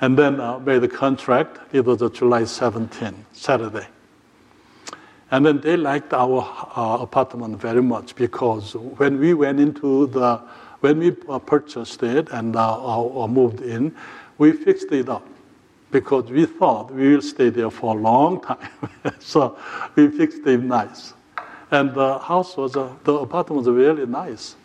and 0.00 0.16
then 0.18 0.40
uh, 0.40 0.58
made 0.58 0.80
the 0.80 0.88
contract. 0.88 1.74
It 1.74 1.84
was 1.84 2.02
July 2.12 2.44
17, 2.44 3.26
Saturday. 3.32 3.86
And 5.30 5.44
then 5.44 5.60
they 5.60 5.76
liked 5.76 6.14
our 6.14 6.40
uh, 6.74 7.02
apartment 7.02 7.58
very 7.60 7.82
much 7.82 8.14
because 8.14 8.74
when 8.74 9.18
we 9.18 9.34
went 9.34 9.60
into 9.60 10.06
the, 10.06 10.40
when 10.80 10.98
we 10.98 11.16
uh, 11.28 11.38
purchased 11.38 12.02
it 12.02 12.28
and 12.30 12.56
uh, 12.56 13.26
moved 13.26 13.60
in, 13.60 13.94
we 14.38 14.52
fixed 14.52 14.92
it 14.92 15.08
up 15.08 15.26
because 15.90 16.30
we 16.30 16.46
thought 16.46 16.92
we 16.92 17.14
will 17.14 17.22
stay 17.22 17.50
there 17.50 17.70
for 17.70 17.96
a 17.96 18.00
long 18.00 18.40
time. 18.40 18.70
so 19.18 19.58
we 19.94 20.08
fixed 20.08 20.46
it 20.46 20.62
nice. 20.62 21.14
And 21.70 21.92
the 21.94 22.18
house 22.18 22.56
was, 22.56 22.76
uh, 22.76 22.92
the 23.04 23.14
apartment 23.14 23.66
was 23.66 23.68
really 23.68 24.06
nice. 24.06 24.56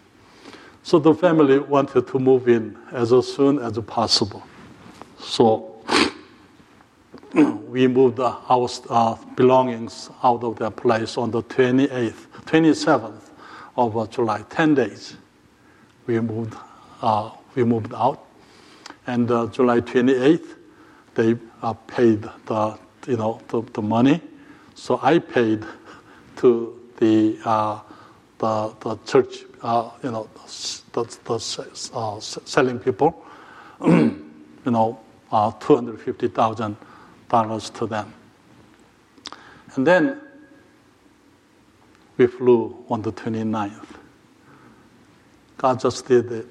So 0.83 0.99
the 0.99 1.13
family 1.13 1.59
wanted 1.59 2.07
to 2.07 2.19
move 2.19 2.47
in 2.49 2.77
as 2.91 3.09
soon 3.27 3.59
as 3.59 3.77
possible. 3.79 4.43
So 5.17 5.81
we 7.33 7.87
moved 7.87 8.19
our 8.19 8.69
uh, 8.89 9.15
belongings 9.35 10.09
out 10.23 10.43
of 10.43 10.57
that 10.59 10.75
place 10.75 11.17
on 11.17 11.31
the 11.31 11.41
28th, 11.43 12.27
27th 12.45 13.29
of 13.77 13.97
uh, 13.97 14.05
July, 14.07 14.43
10 14.49 14.75
days. 14.75 15.15
We 16.07 16.19
moved, 16.19 16.55
uh, 17.01 17.31
we 17.55 17.63
moved 17.63 17.93
out. 17.93 18.27
And 19.07 19.29
uh, 19.29 19.47
July 19.47 19.81
28th, 19.81 20.55
they 21.15 21.37
uh, 21.61 21.73
paid 21.73 22.25
the, 22.45 22.77
you 23.07 23.17
know, 23.17 23.39
the, 23.49 23.61
the 23.73 23.81
money. 23.81 24.21
So 24.75 24.99
I 25.01 25.19
paid 25.19 25.65
to 26.37 26.79
the, 26.97 27.37
uh, 27.45 27.79
the, 28.39 28.75
the 28.79 28.95
church, 29.05 29.41
you 30.03 30.11
know, 30.11 30.29
the, 30.93 31.17
the 31.25 31.39
selling 32.19 32.79
people, 32.79 33.25
you 33.85 34.21
know, 34.65 34.99
250,000 35.31 36.77
dollars 37.33 37.71
to 37.71 37.87
them. 37.87 38.13
And 39.75 39.87
then 39.87 40.21
we 42.17 42.27
flew 42.27 42.85
on 42.89 43.01
the 43.01 43.11
29th. 43.11 44.02
Just 45.79 46.07
did 46.07 46.31
it. 46.31 46.47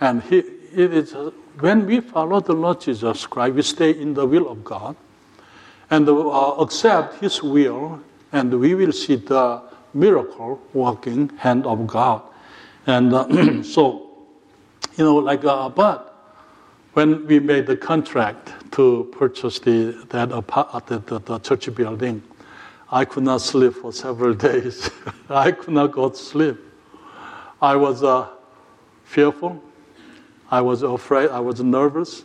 And 0.00 0.22
he, 0.24 0.38
it 0.38 0.92
is, 0.92 1.14
when 1.60 1.86
we 1.86 2.00
follow 2.00 2.40
the 2.40 2.52
Lord 2.52 2.80
Jesus 2.80 3.24
Christ, 3.26 3.54
we 3.54 3.62
stay 3.62 3.90
in 3.90 4.14
the 4.14 4.26
will 4.26 4.48
of 4.48 4.64
God 4.64 4.96
and 5.90 6.08
uh, 6.08 6.12
accept 6.58 7.20
His 7.20 7.42
will, 7.42 8.00
and 8.32 8.52
we 8.58 8.74
will 8.74 8.92
see 8.92 9.16
the 9.16 9.62
miracle 9.94 10.60
working 10.74 11.28
hand 11.36 11.66
of 11.66 11.86
God. 11.86 12.22
And 12.86 13.14
uh, 13.14 13.62
so, 13.62 14.10
you 14.96 15.04
know, 15.04 15.16
like, 15.16 15.44
uh, 15.44 15.68
but 15.68 16.12
when 16.94 17.26
we 17.26 17.38
made 17.38 17.66
the 17.66 17.76
contract 17.76 18.72
to 18.72 19.08
purchase 19.16 19.60
the, 19.60 20.04
that 20.10 20.32
apart, 20.32 20.86
the, 20.86 20.98
the, 20.98 21.20
the 21.20 21.38
church 21.38 21.72
building, 21.74 22.22
I 22.90 23.04
could 23.04 23.22
not 23.22 23.40
sleep 23.40 23.74
for 23.74 23.92
several 23.92 24.34
days. 24.48 24.90
I 25.30 25.52
could 25.52 25.74
not 25.74 25.92
go 25.92 26.08
to 26.08 26.16
sleep. 26.16 26.58
I 27.60 27.76
was 27.76 28.02
uh, 28.02 28.28
fearful. 29.04 29.62
I 30.50 30.60
was 30.60 30.82
afraid. 30.82 31.30
I 31.30 31.40
was 31.40 31.60
nervous. 31.60 32.24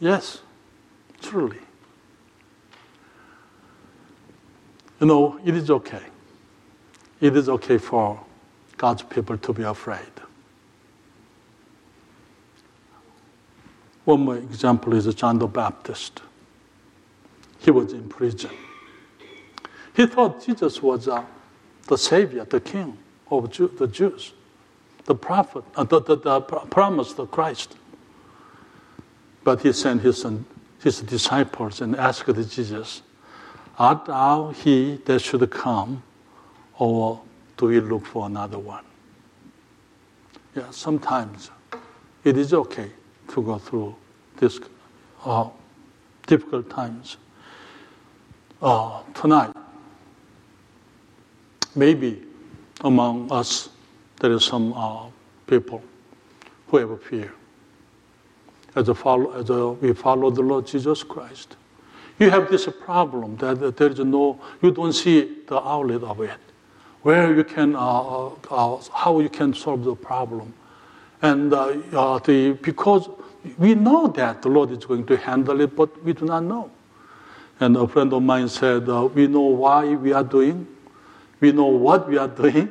Yes, 0.00 0.40
truly. 1.20 1.58
You 5.00 5.06
know, 5.06 5.40
it 5.44 5.56
is 5.56 5.70
okay. 5.70 6.02
It 7.20 7.36
is 7.36 7.48
okay 7.48 7.78
for 7.78 8.20
God's 8.76 9.02
people 9.02 9.36
to 9.38 9.52
be 9.52 9.62
afraid. 9.62 10.00
One 14.04 14.20
more 14.20 14.36
example 14.36 14.92
is 14.94 15.12
John 15.14 15.38
the 15.38 15.46
Baptist. 15.46 16.20
He 17.58 17.70
was 17.70 17.92
in 17.92 18.08
prison. 18.08 18.50
He 19.94 20.06
thought 20.06 20.44
Jesus 20.44 20.82
was 20.82 21.06
uh, 21.06 21.24
the 21.86 21.96
Savior, 21.96 22.44
the 22.44 22.60
King 22.60 22.98
of 23.30 23.50
Jew, 23.50 23.68
the 23.68 23.86
Jews, 23.86 24.32
the 25.04 25.14
prophet, 25.14 25.64
uh, 25.76 25.84
the, 25.84 26.00
the, 26.00 26.16
the 26.16 26.40
promised 26.40 27.16
Christ. 27.30 27.76
But 29.44 29.62
he 29.62 29.72
sent 29.72 30.02
his, 30.02 30.26
his 30.82 31.00
disciples 31.00 31.80
and 31.80 31.94
asked 31.94 32.26
Jesus, 32.48 33.02
Art 33.78 34.06
thou 34.06 34.50
he 34.50 34.96
that 35.04 35.20
should 35.20 35.48
come, 35.50 36.02
or 36.78 37.20
do 37.56 37.66
we 37.66 37.80
look 37.80 38.06
for 38.06 38.26
another 38.26 38.58
one? 38.58 38.84
Yeah, 40.56 40.70
sometimes 40.70 41.50
it 42.24 42.36
is 42.36 42.52
okay 42.52 42.90
to 43.28 43.42
go 43.42 43.58
through 43.58 43.94
these 44.38 44.60
uh, 45.24 45.48
difficult 46.26 46.70
times. 46.70 47.16
Uh, 48.62 49.02
tonight, 49.12 49.54
maybe 51.74 52.22
among 52.82 53.30
us 53.32 53.68
there 54.20 54.32
is 54.32 54.44
some 54.44 54.72
uh, 54.72 55.06
people 55.46 55.82
who 56.68 56.76
have 56.78 57.02
fear. 57.02 57.32
As, 58.74 58.88
a 58.88 58.94
follow, 58.94 59.32
as 59.32 59.50
a, 59.50 59.68
we 59.68 59.92
follow 59.92 60.30
the 60.30 60.42
Lord 60.42 60.66
Jesus 60.66 61.02
Christ, 61.02 61.56
you 62.18 62.30
have 62.30 62.50
this 62.50 62.68
problem 62.84 63.36
that 63.36 63.76
there 63.76 63.88
is 63.88 63.98
no, 63.98 64.40
you 64.62 64.70
don't 64.70 64.92
see 64.92 65.42
the 65.46 65.60
outlet 65.60 66.02
of 66.02 66.20
it 66.20 66.38
where 67.04 67.36
you 67.36 67.44
can, 67.44 67.76
uh, 67.76 67.78
uh, 67.78 68.30
uh, 68.50 68.82
how 68.94 69.20
you 69.20 69.28
can 69.28 69.52
solve 69.52 69.84
the 69.84 69.94
problem. 69.94 70.54
And 71.20 71.52
uh, 71.52 72.18
the, 72.18 72.58
because 72.62 73.10
we 73.58 73.74
know 73.74 74.08
that 74.08 74.40
the 74.40 74.48
Lord 74.48 74.70
is 74.70 74.84
going 74.86 75.04
to 75.06 75.16
handle 75.18 75.60
it, 75.60 75.76
but 75.76 76.02
we 76.02 76.14
do 76.14 76.24
not 76.24 76.44
know. 76.44 76.70
And 77.60 77.76
a 77.76 77.86
friend 77.86 78.12
of 78.12 78.22
mine 78.22 78.48
said, 78.48 78.88
uh, 78.88 79.04
We 79.04 79.26
know 79.26 79.42
why 79.42 79.94
we 79.94 80.14
are 80.14 80.24
doing, 80.24 80.66
we 81.44 81.52
know 81.52 81.66
what 81.66 82.08
we 82.08 82.16
are 82.16 82.26
doing, 82.26 82.70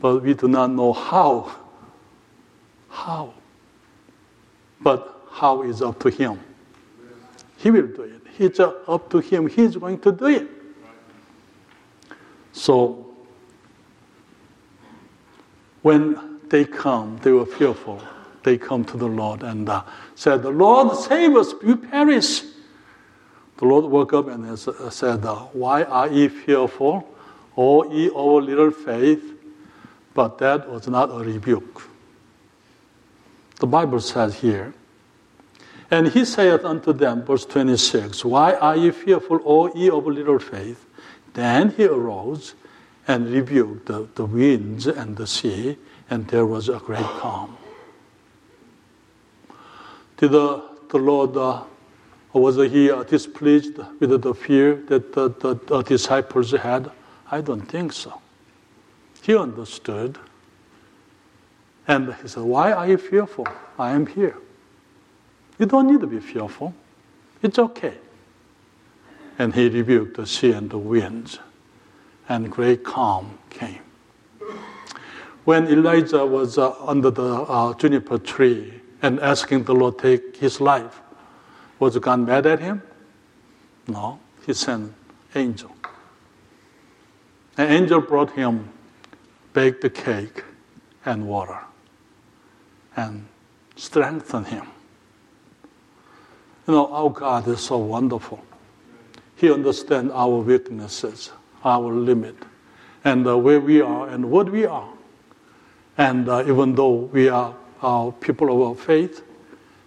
but 0.00 0.22
we 0.22 0.32
do 0.32 0.48
not 0.48 0.70
know 0.70 0.94
how. 0.94 1.54
How? 2.88 3.34
But 4.80 5.26
how 5.30 5.60
is 5.60 5.82
up 5.82 6.00
to 6.00 6.08
Him. 6.08 6.40
He 7.58 7.70
will 7.70 7.88
do 7.88 8.04
it. 8.04 8.22
It's 8.38 8.60
up 8.60 9.10
to 9.10 9.18
Him. 9.18 9.46
He's 9.46 9.76
going 9.76 9.98
to 10.00 10.12
do 10.12 10.24
it. 10.24 10.48
So 12.52 13.14
when 15.82 16.40
they 16.48 16.64
come, 16.64 17.18
they 17.22 17.32
were 17.32 17.44
fearful. 17.44 18.00
They 18.42 18.56
come 18.56 18.86
to 18.86 18.96
the 18.96 19.08
Lord 19.08 19.42
and 19.42 19.68
uh, 19.68 19.82
said, 20.14 20.42
The 20.42 20.50
Lord 20.50 20.96
save 20.96 21.36
us, 21.36 21.52
we 21.62 21.74
perish. 21.74 22.40
The 23.58 23.66
Lord 23.66 23.84
woke 23.84 24.14
up 24.14 24.28
and 24.28 24.46
uh, 24.46 24.56
said, 24.88 25.24
Why 25.52 25.82
are 25.82 26.08
ye 26.08 26.28
fearful, 26.28 27.15
O 27.56 27.90
ye 27.90 28.08
of 28.08 28.44
little 28.44 28.70
faith? 28.70 29.32
But 30.14 30.38
that 30.38 30.68
was 30.70 30.88
not 30.88 31.10
a 31.10 31.18
rebuke. 31.18 31.82
The 33.60 33.66
Bible 33.66 34.00
says 34.00 34.34
here, 34.36 34.74
and 35.90 36.08
he 36.08 36.24
saith 36.24 36.64
unto 36.64 36.92
them, 36.92 37.22
verse 37.24 37.46
26, 37.46 38.24
Why 38.24 38.54
are 38.54 38.76
ye 38.76 38.90
fearful, 38.90 39.40
O 39.44 39.72
ye 39.74 39.88
of 39.88 40.06
little 40.06 40.38
faith? 40.38 40.84
Then 41.34 41.70
he 41.70 41.84
arose 41.84 42.54
and 43.06 43.28
rebuked 43.28 43.86
the, 43.86 44.08
the 44.14 44.24
winds 44.24 44.86
and 44.86 45.16
the 45.16 45.26
sea, 45.26 45.78
and 46.10 46.26
there 46.28 46.46
was 46.46 46.68
a 46.68 46.78
great 46.78 47.04
calm. 47.20 47.56
Did 50.16 50.32
the, 50.32 50.64
the 50.88 50.98
Lord 50.98 51.36
uh, 51.36 51.62
was 52.32 52.56
he 52.56 52.90
uh, 52.90 53.02
displeased 53.04 53.78
with 54.00 54.22
the 54.22 54.34
fear 54.34 54.74
that 54.88 55.12
the, 55.12 55.28
the, 55.28 55.54
the 55.66 55.82
disciples 55.82 56.52
had? 56.52 56.90
I 57.30 57.40
don't 57.40 57.62
think 57.62 57.92
so. 57.92 58.20
He 59.22 59.36
understood. 59.36 60.18
And 61.88 62.14
he 62.14 62.28
said, 62.28 62.42
Why 62.42 62.72
are 62.72 62.88
you 62.88 62.98
fearful? 62.98 63.46
I 63.78 63.90
am 63.92 64.06
here. 64.06 64.36
You 65.58 65.66
don't 65.66 65.86
need 65.86 66.00
to 66.00 66.06
be 66.06 66.20
fearful. 66.20 66.74
It's 67.42 67.58
okay. 67.58 67.94
And 69.38 69.54
he 69.54 69.68
rebuked 69.68 70.16
the 70.16 70.26
sea 70.26 70.52
and 70.52 70.70
the 70.70 70.78
winds, 70.78 71.38
and 72.28 72.50
great 72.50 72.84
calm 72.84 73.38
came. 73.50 73.80
When 75.44 75.68
Elijah 75.68 76.24
was 76.26 76.58
uh, 76.58 76.74
under 76.84 77.10
the 77.10 77.42
uh, 77.42 77.74
juniper 77.74 78.18
tree 78.18 78.80
and 79.02 79.20
asking 79.20 79.64
the 79.64 79.74
Lord 79.74 79.98
to 79.98 80.18
take 80.18 80.36
his 80.36 80.60
life, 80.60 81.00
was 81.78 81.96
God 81.98 82.20
mad 82.20 82.46
at 82.46 82.60
him? 82.60 82.82
No, 83.86 84.18
he 84.44 84.54
sent 84.54 84.92
angel. 85.34 85.75
An 87.58 87.70
angel 87.70 88.00
brought 88.00 88.32
him 88.32 88.68
baked 89.52 89.94
cake 89.94 90.44
and 91.04 91.26
water 91.26 91.58
and 92.96 93.26
strengthened 93.76 94.48
him. 94.48 94.66
You 96.66 96.74
know, 96.74 96.92
our 96.92 97.10
God 97.10 97.48
is 97.48 97.60
so 97.60 97.78
wonderful. 97.78 98.42
He 99.36 99.52
understands 99.52 100.12
our 100.12 100.38
weaknesses, 100.38 101.30
our 101.64 101.92
limit, 101.92 102.36
and 103.04 103.26
uh, 103.26 103.38
where 103.38 103.60
we 103.60 103.80
are 103.80 104.08
and 104.08 104.30
what 104.30 104.50
we 104.50 104.66
are. 104.66 104.88
And 105.96 106.28
uh, 106.28 106.44
even 106.46 106.74
though 106.74 107.08
we 107.12 107.28
are 107.28 107.54
uh, 107.80 108.10
people 108.10 108.52
of 108.52 108.68
our 108.68 108.74
faith 108.74 109.22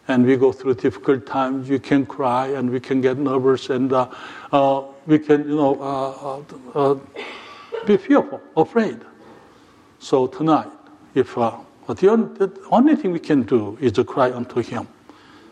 and 0.08 0.26
we 0.26 0.38
go 0.38 0.52
through 0.52 0.76
difficult 0.76 1.28
times, 1.28 1.70
we 1.70 1.78
can 1.78 2.06
cry 2.06 2.48
and 2.48 2.70
we 2.70 2.80
can 2.80 3.02
get 3.02 3.18
nervous 3.18 3.70
and 3.70 3.94
uh, 3.94 4.10
uh, 4.52 4.84
we 5.06 5.20
can, 5.20 5.48
you 5.48 5.56
know, 5.56 6.44
uh, 6.74 6.96
be 7.86 7.98
fearful, 7.98 8.42
afraid. 8.56 9.00
So 10.00 10.28
tonight, 10.28 10.72
if 11.14 11.36
the 11.36 12.68
only 12.72 12.96
thing 12.96 13.12
we 13.12 13.20
can 13.20 13.44
do 13.44 13.78
is 13.82 13.94
to 13.94 14.04
cry 14.04 14.32
unto 14.32 14.62
Him. 14.62 14.88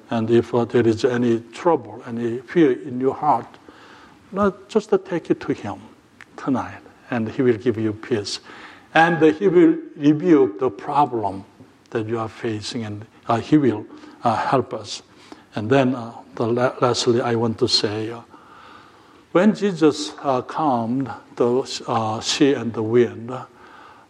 And 0.09 0.30
if 0.30 0.53
uh, 0.53 0.65
there 0.65 0.88
is 0.88 1.03
any 1.03 1.39
trouble, 1.51 2.01
any 2.07 2.38
fear 2.38 2.71
in 2.82 2.99
your 2.99 3.13
heart, 3.13 3.47
not 4.32 4.69
just 4.69 4.93
take 5.05 5.30
it 5.30 5.39
to 5.41 5.53
Him 5.53 5.82
tonight, 6.38 6.82
and 7.09 7.28
He 7.30 7.41
will 7.41 7.57
give 7.57 7.78
you 7.78 7.91
peace. 7.91 8.39
And 8.93 9.21
uh, 9.21 9.34
He 9.34 9.47
will 9.47 9.78
rebuke 9.97 10.59
the 10.59 10.69
problem 10.69 11.43
that 11.89 12.07
you 12.07 12.19
are 12.19 12.30
facing, 12.30 12.86
and 12.86 13.05
uh, 13.28 13.39
He 13.39 13.57
will 13.57 13.86
uh, 14.23 14.36
help 14.36 14.73
us. 14.73 15.01
And 15.55 15.69
then, 15.69 15.95
uh, 15.95 16.13
the 16.36 16.45
lastly, 16.45 17.19
I 17.19 17.36
want 17.36 17.57
to 17.59 17.67
say, 17.67 18.11
uh, 18.11 18.21
when 19.38 19.53
Jesus 19.53 20.09
calmed 20.47 21.11
the 21.35 21.63
sea 22.23 22.53
and 22.55 22.73
the 22.73 22.81
wind, 22.81 23.31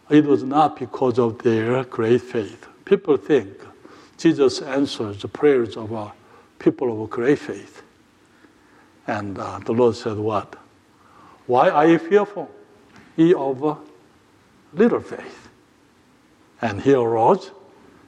it 0.09 0.23
was 0.23 0.41
not 0.41 0.80
because 0.80 1.19
of 1.19 1.39
their 1.39 1.84
great 1.84 2.21
faith. 2.21 2.65
People 2.86 3.17
think 3.17 3.49
Jesus 4.17 4.61
answers 4.61 5.21
the 5.21 5.28
prayers 5.28 5.75
of 5.75 5.93
uh, 5.93 6.11
people 6.59 7.03
of 7.03 7.09
great 7.09 7.39
faith. 7.39 7.84
And 9.05 9.38
uh, 9.38 9.59
the 9.59 9.73
Lord 9.73 9.97
said, 9.97 10.15
What? 10.15 10.55
Why 11.45 11.71
are 11.71 11.86
you 11.86 11.99
fearful, 11.99 12.49
ye 13.17 13.34
of 13.34 13.65
uh, 13.65 13.75
little 14.71 15.01
faith? 15.01 15.49
And 16.61 16.82
he 16.82 16.93
arose 16.93 17.51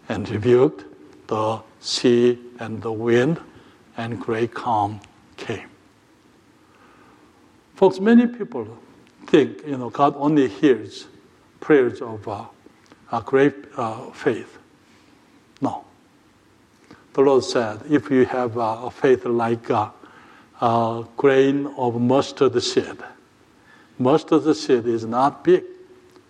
and 0.08 0.30
rebuked 0.30 0.86
the 1.28 1.60
sea 1.82 2.40
and 2.62 2.82
the 2.82 2.94
wind, 2.94 3.42
and 3.98 4.22
great 4.22 4.54
calm 4.54 5.02
came. 5.36 5.68
Folks, 7.80 8.02
many 8.02 8.28
people 8.28 8.68
think, 9.28 9.66
you 9.66 9.78
know, 9.78 9.90
God 9.90 10.14
only 10.18 10.50
hears 10.50 11.08
prayers 11.62 12.02
of 12.02 12.28
uh, 12.28 13.22
great 13.22 13.56
uh, 13.78 14.12
faith. 14.12 14.58
No. 15.62 15.86
The 17.14 17.22
Lord 17.22 17.46
said, 17.46 17.80
if 17.90 18.12
you 18.12 18.26
have 18.26 18.58
uh, 18.58 18.82
a 18.84 18.92
faith 18.92 19.24
like 19.24 19.70
a, 19.70 19.94
a 20.60 21.08
grain 21.16 21.68
of 21.78 22.02
mustard 22.02 22.62
seed, 22.62 22.98
mustard 23.98 24.54
seed 24.58 24.86
is 24.86 25.06
not 25.06 25.46
big, 25.46 25.64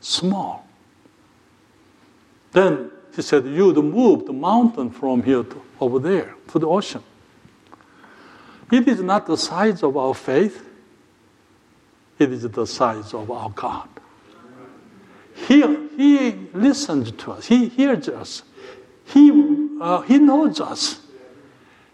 small. 0.02 0.68
Then 2.52 2.92
he 3.16 3.24
said, 3.24 3.48
You'd 3.48 3.78
move 3.78 4.28
the 4.28 4.34
mountain 4.34 4.92
from 4.92 5.24
here 5.24 5.42
to 5.42 5.62
over 5.80 5.98
there 5.98 6.36
to 6.50 6.60
the 6.60 6.68
ocean. 6.68 7.02
It 8.72 8.88
is 8.88 9.02
not 9.02 9.26
the 9.26 9.36
size 9.36 9.82
of 9.82 9.98
our 9.98 10.14
faith, 10.14 10.69
it 12.20 12.32
is 12.32 12.44
the 12.44 12.68
size 12.68 13.14
of 13.14 13.32
our 13.32 13.50
God. 13.50 13.88
He, 15.48 15.62
he 15.96 16.32
listens 16.54 17.12
to 17.14 17.32
us, 17.32 17.48
He 17.48 17.70
hears 17.70 18.10
us, 18.10 18.44
He 19.06 19.32
uh, 19.80 20.02
He 20.02 20.20
knows 20.20 20.60
us. 20.60 21.00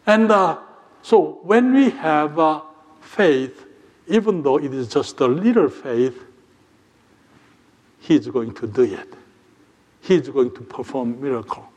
And 0.08 0.32
uh, 0.32 0.58
so 1.02 1.40
when 1.44 1.74
we 1.74 1.92
have 1.92 2.38
uh, 2.40 2.62
faith, 3.02 3.66
even 4.08 4.42
though 4.42 4.58
it 4.58 4.74
is 4.74 4.88
just 4.88 5.20
a 5.20 5.28
little 5.28 5.70
faith, 5.70 6.20
He's 8.00 8.28
going 8.28 8.54
to 8.56 8.68
do 8.68 8.84
it. 8.84 9.14
He's 10.02 10.30
going 10.30 10.54
to 10.54 10.62
perform 10.62 11.20
miracle. 11.22 11.68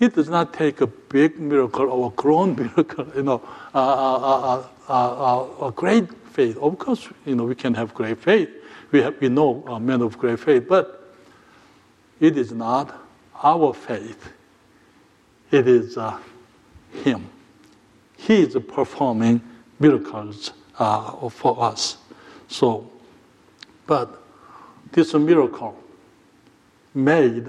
It 0.00 0.14
does 0.14 0.28
not 0.28 0.52
take 0.54 0.80
a 0.80 0.86
big 0.86 1.38
miracle 1.38 1.90
or 1.90 2.08
a 2.08 2.10
grown 2.10 2.54
miracle, 2.76 3.06
you 3.16 3.22
know, 3.22 3.42
uh, 3.74 3.78
uh, 3.78 4.64
uh, 4.88 5.66
a 5.66 5.72
great 5.72 6.12
faith. 6.30 6.56
Of 6.58 6.78
course, 6.78 7.08
you 7.26 7.34
know, 7.34 7.44
we 7.44 7.54
can 7.54 7.74
have 7.74 7.94
great 7.94 8.18
faith. 8.18 8.48
We, 8.92 9.02
have, 9.02 9.20
we 9.20 9.28
know 9.28 9.78
men 9.80 10.00
of 10.02 10.18
great 10.18 10.40
faith, 10.40 10.66
but 10.68 11.14
it 12.20 12.38
is 12.38 12.52
not 12.52 12.94
our 13.42 13.74
faith 13.74 14.32
it 15.50 15.66
is 15.66 15.96
uh, 15.96 16.18
Him. 17.04 17.28
He 18.16 18.42
is 18.42 18.56
performing 18.68 19.40
miracles 19.78 20.52
uh, 20.78 21.28
for 21.28 21.62
us. 21.62 21.96
So, 22.48 22.90
but 23.86 24.22
this 24.92 25.14
miracle 25.14 25.80
made 26.94 27.46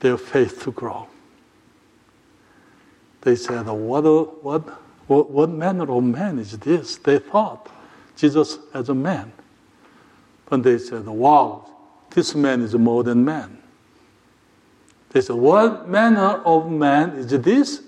their 0.00 0.16
faith 0.16 0.62
to 0.64 0.72
grow. 0.72 1.08
They 3.22 3.36
said, 3.36 3.66
what, 3.66 4.04
what, 4.42 4.68
what, 5.06 5.30
what 5.30 5.50
manner 5.50 5.90
of 5.90 6.02
man 6.04 6.38
is 6.38 6.58
this? 6.58 6.96
They 6.96 7.18
thought 7.18 7.68
Jesus 8.16 8.58
as 8.72 8.88
a 8.88 8.94
man. 8.94 9.32
But 10.46 10.62
they 10.62 10.78
said, 10.78 11.06
wow, 11.06 11.68
this 12.10 12.34
man 12.34 12.62
is 12.62 12.74
more 12.74 13.04
than 13.04 13.24
man. 13.24 13.60
They 15.10 15.20
said, 15.20 15.36
What 15.36 15.88
manner 15.88 16.40
of 16.44 16.70
man 16.70 17.10
is 17.10 17.26
this? 17.28 17.82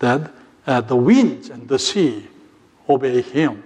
That 0.00 0.32
uh, 0.66 0.80
the 0.82 0.96
winds 0.96 1.50
and 1.50 1.68
the 1.68 1.78
sea 1.78 2.26
obey 2.88 3.22
him. 3.22 3.62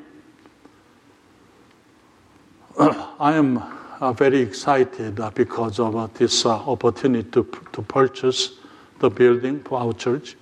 I 2.79 3.35
am 3.35 3.63
uh, 4.01 4.13
very 4.13 4.41
excited 4.41 5.21
uh, 5.21 5.31
because 5.31 5.79
of 5.79 5.97
uh, 5.97 6.09
this 6.15 6.45
uh, 6.45 6.51
opportunity 6.51 7.29
to, 7.31 7.47
to 7.73 7.83
purchase 7.83 8.59
the 8.99 9.11
building 9.11 9.61
for 9.61 9.81
our 9.81 9.93
church. 9.93 10.37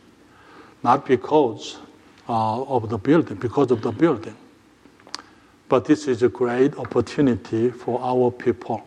Not 0.83 1.07
because 1.07 1.79
uh, 2.29 2.63
of 2.63 2.89
the 2.89 2.99
building, 2.99 3.37
because 3.37 3.71
of 3.71 3.83
the 3.83 3.93
building. 3.93 4.37
But 5.69 5.85
this 5.85 6.09
is 6.09 6.23
a 6.23 6.29
great 6.29 6.77
opportunity 6.77 7.71
for 7.71 8.01
our 8.01 8.31
people 8.31 8.83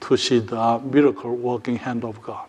to 0.00 0.16
see 0.16 0.38
the 0.38 0.78
miracle 0.78 1.34
working 1.34 1.76
hand 1.76 2.04
of 2.04 2.22
God. 2.22 2.48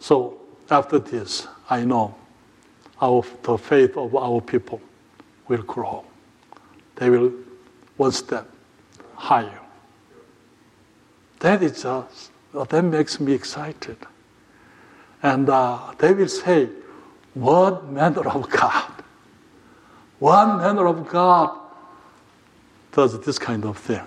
So 0.00 0.40
after 0.70 0.98
this, 0.98 1.46
I 1.68 1.84
know 1.84 2.14
our, 3.00 3.22
the 3.42 3.56
faith 3.56 3.96
of 3.96 4.14
our 4.14 4.40
people 4.40 4.80
will 5.48 5.62
grow. 5.62 6.04
They 6.96 7.10
will 7.10 7.32
one 7.96 8.12
step 8.12 8.48
higher. 9.14 9.60
That 11.40 11.62
is 11.62 11.82
just, 11.82 12.30
that 12.52 12.82
makes 12.82 13.20
me 13.20 13.32
excited. 13.32 13.96
And 15.22 15.48
uh, 15.48 15.92
they 15.98 16.12
will 16.12 16.28
say, 16.28 16.68
What 17.34 17.90
manner 17.90 18.28
of 18.28 18.48
God? 18.50 18.92
What 20.18 20.58
manner 20.58 20.86
of 20.86 21.08
God 21.08 21.58
does 22.92 23.20
this 23.20 23.38
kind 23.38 23.64
of 23.64 23.78
thing? 23.78 24.02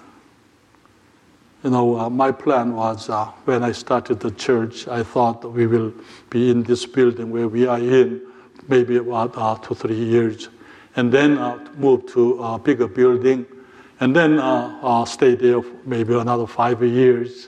you 1.64 1.70
know, 1.70 1.98
uh, 1.98 2.10
my 2.10 2.32
plan 2.32 2.76
was 2.76 3.10
uh, 3.10 3.26
when 3.46 3.64
I 3.64 3.72
started 3.72 4.20
the 4.20 4.32
church, 4.32 4.88
I 4.88 5.02
thought 5.02 5.50
we 5.50 5.66
will 5.66 5.94
be 6.30 6.50
in 6.50 6.64
this 6.64 6.86
building 6.86 7.32
where 7.32 7.48
we 7.48 7.66
are 7.66 7.80
in 7.80 8.22
maybe 8.68 8.98
about 8.98 9.34
uh, 9.38 9.56
two, 9.56 9.74
three 9.74 9.96
years, 9.96 10.50
and 10.98 11.12
then 11.12 11.38
uh, 11.38 11.58
move 11.78 12.06
to 12.14 12.44
a 12.44 12.60
bigger 12.60 12.88
building, 12.88 13.46
and 14.02 14.14
then 14.14 14.40
uh, 14.40 14.78
uh, 14.82 15.06
stay 15.06 15.36
there 15.36 15.62
for 15.62 15.74
maybe 15.86 16.14
another 16.14 16.48
five 16.48 16.84
years. 16.84 17.48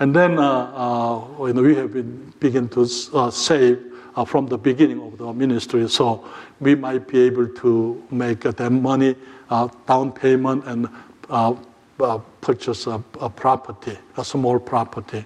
And 0.00 0.14
then 0.14 0.32
you 0.32 0.36
know, 0.36 1.62
we 1.62 1.74
have 1.76 1.92
been 1.92 2.32
begin 2.40 2.68
to 2.68 2.86
save 3.30 3.94
uh, 4.16 4.24
from 4.24 4.46
the 4.46 4.58
beginning 4.58 5.00
of 5.00 5.18
the 5.18 5.32
ministry. 5.32 5.88
So 5.88 6.24
we 6.60 6.74
might 6.74 7.08
be 7.08 7.20
able 7.20 7.48
to 7.48 8.02
make 8.10 8.40
that 8.40 8.70
money 8.70 9.16
uh, 9.50 9.68
down 9.86 10.12
payment 10.12 10.64
and 10.66 10.88
uh, 11.30 11.54
uh, 12.00 12.18
purchase 12.40 12.86
a, 12.86 13.02
a, 13.20 13.30
property, 13.30 13.96
a 14.16 14.24
small 14.24 14.58
property. 14.58 15.24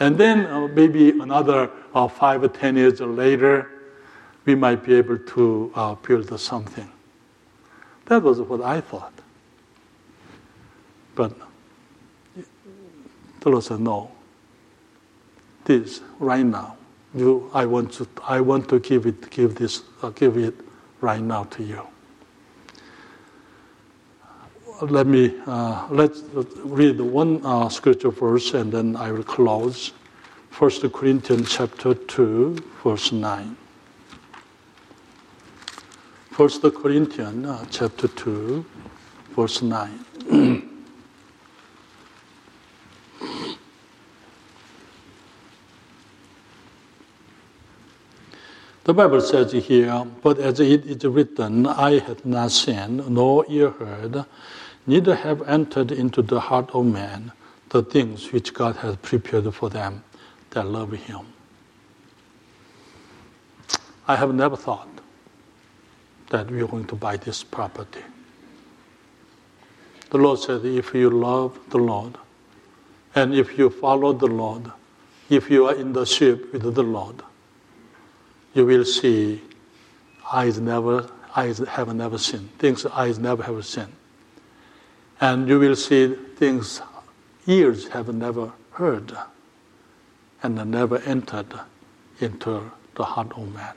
And 0.00 0.16
then 0.16 0.46
uh, 0.46 0.68
maybe 0.68 1.10
another 1.10 1.70
five 2.10 2.42
or 2.42 2.48
ten 2.48 2.76
years 2.76 3.00
later, 3.00 3.70
we 4.44 4.54
might 4.54 4.84
be 4.84 4.94
able 4.94 5.18
to 5.18 5.96
build 6.06 6.40
something. 6.40 6.90
That 8.06 8.22
was 8.22 8.40
what 8.40 8.62
I 8.62 8.80
thought. 8.80 9.12
But 11.14 11.32
the 13.40 13.48
Lord 13.50 13.64
said, 13.64 13.80
no. 13.80 14.10
This 15.64 16.00
right 16.18 16.44
now. 16.44 16.76
You, 17.14 17.50
I 17.52 17.66
want 17.66 17.92
to, 17.94 18.06
I 18.22 18.40
want 18.40 18.68
to 18.68 18.78
give 18.78 19.06
it, 19.06 19.30
give 19.30 19.56
this, 19.56 19.82
uh, 20.02 20.10
give 20.10 20.36
it 20.36 20.54
right 21.00 21.20
now 21.20 21.44
to 21.44 21.62
you. 21.62 21.86
Let 24.82 25.06
me 25.06 25.34
uh, 25.46 25.86
let's 25.90 26.22
read 26.64 26.98
one 27.00 27.44
uh, 27.44 27.68
scripture 27.68 28.10
verse 28.10 28.54
and 28.54 28.72
then 28.72 28.96
I 28.96 29.12
will 29.12 29.22
close. 29.22 29.92
First 30.48 30.90
Corinthians 30.92 31.50
chapter 31.50 31.92
two, 31.92 32.56
verse 32.82 33.12
nine. 33.12 33.56
First 36.30 36.62
Corinthians 36.62 37.46
uh, 37.46 37.66
chapter 37.70 38.08
two, 38.08 38.64
verse 39.36 39.60
nine. 39.60 40.02
The 48.84 48.94
Bible 48.94 49.20
says 49.20 49.52
here, 49.52 50.06
but 50.22 50.38
as 50.38 50.58
it 50.58 50.86
is 50.86 51.04
written, 51.04 51.66
I 51.66 51.98
have 51.98 52.24
not 52.24 52.50
seen, 52.50 52.96
nor 53.12 53.44
ear 53.48 53.70
heard, 53.70 54.24
neither 54.86 55.14
have 55.14 55.46
entered 55.46 55.92
into 55.92 56.22
the 56.22 56.40
heart 56.40 56.70
of 56.72 56.86
man 56.86 57.32
the 57.68 57.82
things 57.82 58.32
which 58.32 58.54
God 58.54 58.76
has 58.76 58.96
prepared 58.96 59.52
for 59.54 59.68
them 59.68 60.02
that 60.50 60.66
love 60.66 60.92
Him. 60.92 61.26
I 64.08 64.16
have 64.16 64.34
never 64.34 64.56
thought 64.56 64.88
that 66.30 66.50
we 66.50 66.62
are 66.62 66.66
going 66.66 66.86
to 66.86 66.96
buy 66.96 67.18
this 67.18 67.44
property. 67.44 68.02
The 70.08 70.18
Lord 70.18 70.40
said, 70.40 70.64
if 70.64 70.94
you 70.94 71.10
love 71.10 71.58
the 71.68 71.78
Lord, 71.78 72.16
and 73.14 73.34
if 73.34 73.58
you 73.58 73.68
follow 73.68 74.12
the 74.12 74.26
Lord, 74.26 74.72
if 75.28 75.50
you 75.50 75.66
are 75.66 75.74
in 75.74 75.92
the 75.92 76.06
ship 76.06 76.52
with 76.52 76.74
the 76.74 76.82
Lord, 76.82 77.22
you 78.54 78.66
will 78.66 78.84
see 78.84 79.42
eyes 80.32 80.60
never 80.60 81.10
eyes 81.36 81.58
have 81.58 81.94
never 81.94 82.18
seen 82.18 82.48
things 82.58 82.84
eyes 82.86 83.18
never 83.18 83.42
have 83.42 83.64
seen. 83.64 83.88
And 85.20 85.48
you 85.48 85.58
will 85.58 85.76
see 85.76 86.14
things 86.36 86.80
ears 87.46 87.88
have 87.88 88.12
never 88.14 88.52
heard 88.72 89.16
and 90.42 90.70
never 90.70 90.98
entered 90.98 91.52
into 92.20 92.70
the 92.94 93.04
heart 93.04 93.32
of 93.36 93.52
man. 93.52 93.74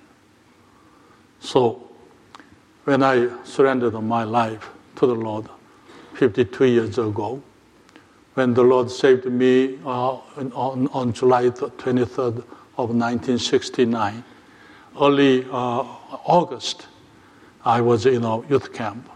So 1.39 1.93
when 2.86 3.01
i 3.01 3.30
surrendered 3.43 3.93
my 4.01 4.24
life 4.24 4.69
to 4.95 5.07
the 5.07 5.15
lord 5.15 5.47
52 6.15 6.65
years 6.65 6.97
ago 6.97 7.41
when 8.34 8.53
the 8.53 8.63
lord 8.63 8.91
saved 8.91 9.26
me 9.26 9.80
uh, 9.86 10.17
on, 10.36 10.88
on 10.88 11.13
july 11.13 11.49
23rd 11.49 12.38
of 12.78 12.89
1969 12.89 14.24
early 14.99 15.45
uh, 15.45 15.85
August, 16.25 16.87
I 17.65 17.81
was 17.81 18.05
in 18.05 18.23
a 18.23 18.47
youth 18.47 18.73
camp, 18.73 19.09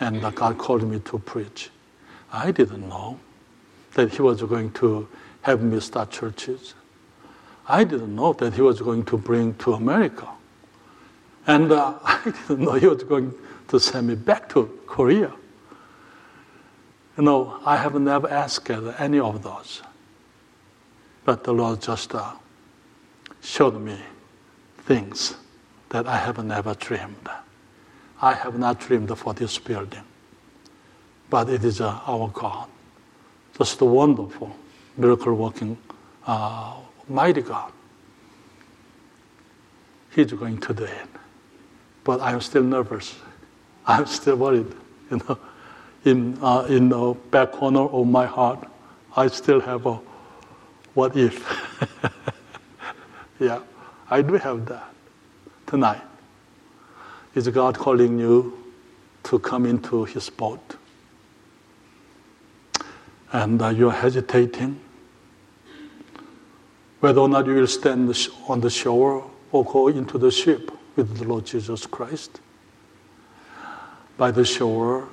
and 0.00 0.20
God 0.34 0.58
called 0.58 0.82
me 0.82 1.00
to 1.00 1.18
preach. 1.18 1.70
I 2.32 2.50
didn't 2.50 2.88
know 2.88 3.18
that 3.94 4.12
He 4.12 4.22
was 4.22 4.42
going 4.42 4.72
to 4.72 5.08
have 5.42 5.62
me 5.62 5.80
start 5.80 6.10
churches. 6.10 6.74
I 7.68 7.84
didn't 7.84 8.14
know 8.14 8.32
that 8.34 8.54
He 8.54 8.62
was 8.62 8.80
going 8.80 9.04
to 9.06 9.18
bring 9.18 9.54
to 9.56 9.74
America. 9.74 10.28
And 11.46 11.72
uh, 11.72 11.98
I 12.04 12.24
didn't 12.24 12.64
know 12.64 12.72
He 12.72 12.86
was 12.86 13.02
going 13.04 13.34
to 13.68 13.80
send 13.80 14.08
me 14.08 14.14
back 14.14 14.48
to 14.50 14.78
Korea. 14.86 15.32
You 17.16 17.24
know, 17.24 17.60
I 17.64 17.76
have 17.76 17.94
never 18.00 18.28
asked 18.30 18.70
any 18.70 19.20
of 19.20 19.42
those. 19.42 19.82
But 21.24 21.44
the 21.44 21.52
Lord 21.52 21.82
just 21.82 22.14
uh, 22.14 22.32
showed 23.42 23.78
me 23.78 23.98
things 24.90 25.36
that 25.90 26.08
I 26.08 26.16
have 26.16 26.44
never 26.44 26.74
dreamed. 26.74 27.28
I 28.20 28.34
have 28.34 28.58
not 28.58 28.80
dreamed 28.80 29.16
for 29.16 29.32
this 29.32 29.56
building, 29.56 30.02
but 31.30 31.48
it 31.48 31.62
is 31.64 31.80
uh, 31.80 32.00
our 32.08 32.26
God, 32.30 32.68
just 33.56 33.80
a 33.80 33.84
wonderful, 33.84 34.50
miracle 34.96 35.34
working, 35.34 35.78
uh, 36.26 36.74
mighty 37.08 37.40
God. 37.40 37.70
He's 40.10 40.32
going 40.32 40.58
to 40.58 40.74
do 40.74 40.82
it, 40.82 41.10
but 42.02 42.20
I'm 42.20 42.40
still 42.40 42.64
nervous. 42.64 43.14
I'm 43.86 44.06
still 44.06 44.36
worried. 44.36 44.74
You 45.08 45.18
know, 45.18 45.38
in 46.04 46.36
uh, 46.42 46.66
in 46.68 46.88
the 46.88 47.14
back 47.30 47.52
corner 47.52 47.86
of 47.98 48.08
my 48.08 48.26
heart, 48.26 48.66
I 49.16 49.28
still 49.28 49.60
have 49.60 49.86
a 49.86 50.00
what 50.94 51.16
if. 51.16 51.36
yeah. 53.38 53.60
I 54.10 54.22
do 54.22 54.34
have 54.34 54.66
that 54.66 54.92
tonight. 55.66 56.02
Is 57.34 57.46
God 57.48 57.78
calling 57.78 58.18
you 58.18 58.58
to 59.24 59.38
come 59.38 59.64
into 59.64 60.04
His 60.04 60.28
boat? 60.28 60.76
And 63.32 63.62
uh, 63.62 63.68
you're 63.68 63.92
hesitating 63.92 64.80
whether 66.98 67.20
or 67.20 67.28
not 67.28 67.46
you 67.46 67.54
will 67.54 67.68
stand 67.68 68.12
on 68.48 68.60
the 68.60 68.68
shore 68.68 69.30
or 69.52 69.64
go 69.64 69.88
into 69.88 70.18
the 70.18 70.30
ship 70.30 70.72
with 70.96 71.16
the 71.16 71.24
Lord 71.24 71.46
Jesus 71.46 71.86
Christ. 71.86 72.40
By 74.18 74.32
the 74.32 74.44
shore, 74.44 75.08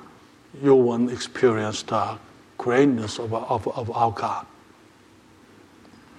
you 0.60 0.74
won't 0.74 1.12
experience 1.12 1.82
the 1.84 2.18
greatness 2.58 3.20
of, 3.20 3.32
of, 3.32 3.68
of 3.68 3.90
our 3.92 4.10
God 4.10 4.44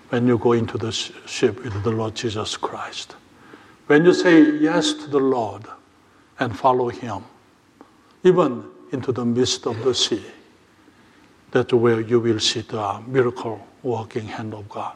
when 0.10 0.28
you 0.28 0.38
go 0.38 0.54
into 0.54 0.78
the 0.78 0.92
ship 0.92 1.64
with 1.64 1.84
the 1.84 1.92
Lord 1.92 2.16
Jesus 2.16 2.58
Christ. 2.58 3.16
When 3.88 4.06
you 4.06 4.14
say 4.14 4.58
yes 4.58 4.94
to 4.94 5.08
the 5.08 5.20
Lord 5.20 5.64
and 6.40 6.58
follow 6.58 6.90
Him, 6.90 7.24
even 8.24 8.66
into 8.92 9.12
the 9.12 9.26
midst 9.26 9.66
of 9.68 9.84
the 9.84 9.94
sea, 9.94 10.26
that's 11.52 11.74
where 11.74 12.02
you 12.02 12.20
will 12.20 12.40
see 12.40 12.62
the 12.62 13.02
miracle 13.08 13.66
working 13.84 14.26
hand 14.26 14.54
of 14.54 14.68
God. 14.70 14.96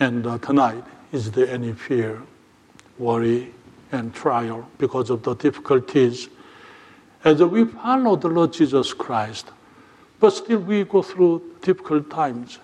And 0.00 0.26
uh, 0.26 0.38
tonight, 0.38 0.82
is 1.12 1.30
there 1.30 1.48
any 1.48 1.72
fear, 1.72 2.20
worry, 2.98 3.52
and 3.92 4.12
trial 4.12 4.68
because 4.78 5.10
of 5.10 5.22
the 5.22 5.34
difficulties? 5.34 6.28
As 7.22 7.42
we 7.42 7.64
follow 7.64 8.16
the 8.16 8.28
Lord 8.28 8.52
Jesus 8.52 8.92
Christ, 8.92 9.46
but 10.20 10.30
still 10.30 10.58
we 10.58 10.84
go 10.84 11.02
through 11.02 11.42
difficult 11.62 12.10
times. 12.10 12.58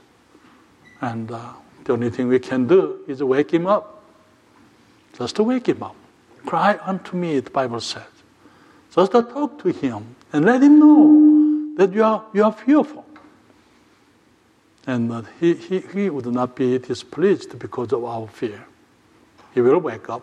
And 1.00 1.30
uh, 1.30 1.52
the 1.84 1.92
only 1.92 2.10
thing 2.10 2.28
we 2.28 2.38
can 2.38 2.66
do 2.66 3.00
is 3.06 3.22
wake 3.22 3.52
him 3.52 3.66
up. 3.66 4.02
Just 5.16 5.36
to 5.36 5.42
wake 5.42 5.66
him 5.66 5.82
up. 5.82 5.96
Cry 6.46 6.78
unto 6.82 7.16
me, 7.16 7.40
the 7.40 7.50
Bible 7.50 7.80
says. 7.80 8.02
Just 8.94 9.12
to 9.12 9.22
talk 9.22 9.62
to 9.62 9.68
him 9.68 10.16
and 10.32 10.44
let 10.44 10.62
him 10.62 10.78
know 10.78 11.74
that 11.76 11.92
you 11.92 12.02
are, 12.02 12.24
you 12.32 12.44
are 12.44 12.52
fearful. 12.52 13.06
And 14.86 15.12
uh, 15.12 15.22
he, 15.38 15.54
he, 15.54 15.80
he 15.80 16.10
would 16.10 16.26
not 16.26 16.56
be 16.56 16.78
displeased 16.78 17.58
because 17.58 17.92
of 17.92 18.04
our 18.04 18.26
fear. 18.28 18.64
He 19.54 19.60
will 19.60 19.78
wake 19.78 20.08
up 20.08 20.22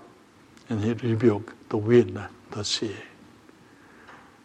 and 0.70 0.84
he 0.84 0.94
rebuke 0.94 1.56
the 1.70 1.78
wind, 1.78 2.20
the 2.52 2.64
sea. 2.64 2.96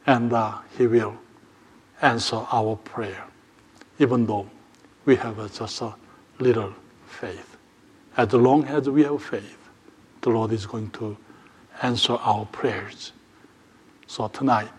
And 0.06 0.32
uh, 0.32 0.58
he 0.76 0.86
will 0.86 1.16
answer 2.00 2.44
our 2.50 2.76
prayer, 2.76 3.24
even 3.98 4.26
though 4.26 4.48
we 5.04 5.16
have 5.16 5.36
just 5.54 5.80
a 5.82 5.94
little 6.42 6.74
faith. 7.06 7.56
As 8.16 8.32
long 8.32 8.64
as 8.66 8.88
we 8.88 9.04
have 9.04 9.22
faith, 9.22 9.58
the 10.20 10.30
Lord 10.30 10.52
is 10.52 10.66
going 10.66 10.90
to 10.90 11.16
answer 11.82 12.14
our 12.14 12.44
prayers. 12.46 13.12
So 14.06 14.28
tonight, 14.28 14.70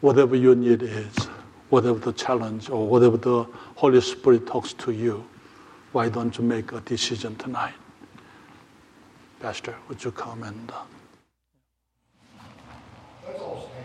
whatever 0.00 0.36
your 0.36 0.54
need 0.54 0.82
is, 0.82 1.14
whatever 1.68 1.98
the 1.98 2.12
challenge 2.12 2.70
or 2.70 2.86
whatever 2.86 3.16
the 3.16 3.44
Holy 3.76 4.00
Spirit 4.00 4.46
talks 4.46 4.72
to 4.74 4.92
you, 4.92 5.26
why 5.92 6.08
don't 6.08 6.36
you 6.38 6.44
make 6.44 6.72
a 6.72 6.80
decision 6.80 7.34
tonight? 7.36 7.74
Pastor, 9.40 9.74
would 9.88 10.02
you 10.02 10.10
come 10.10 10.42
and. 10.42 10.70
Uh, 10.70 10.82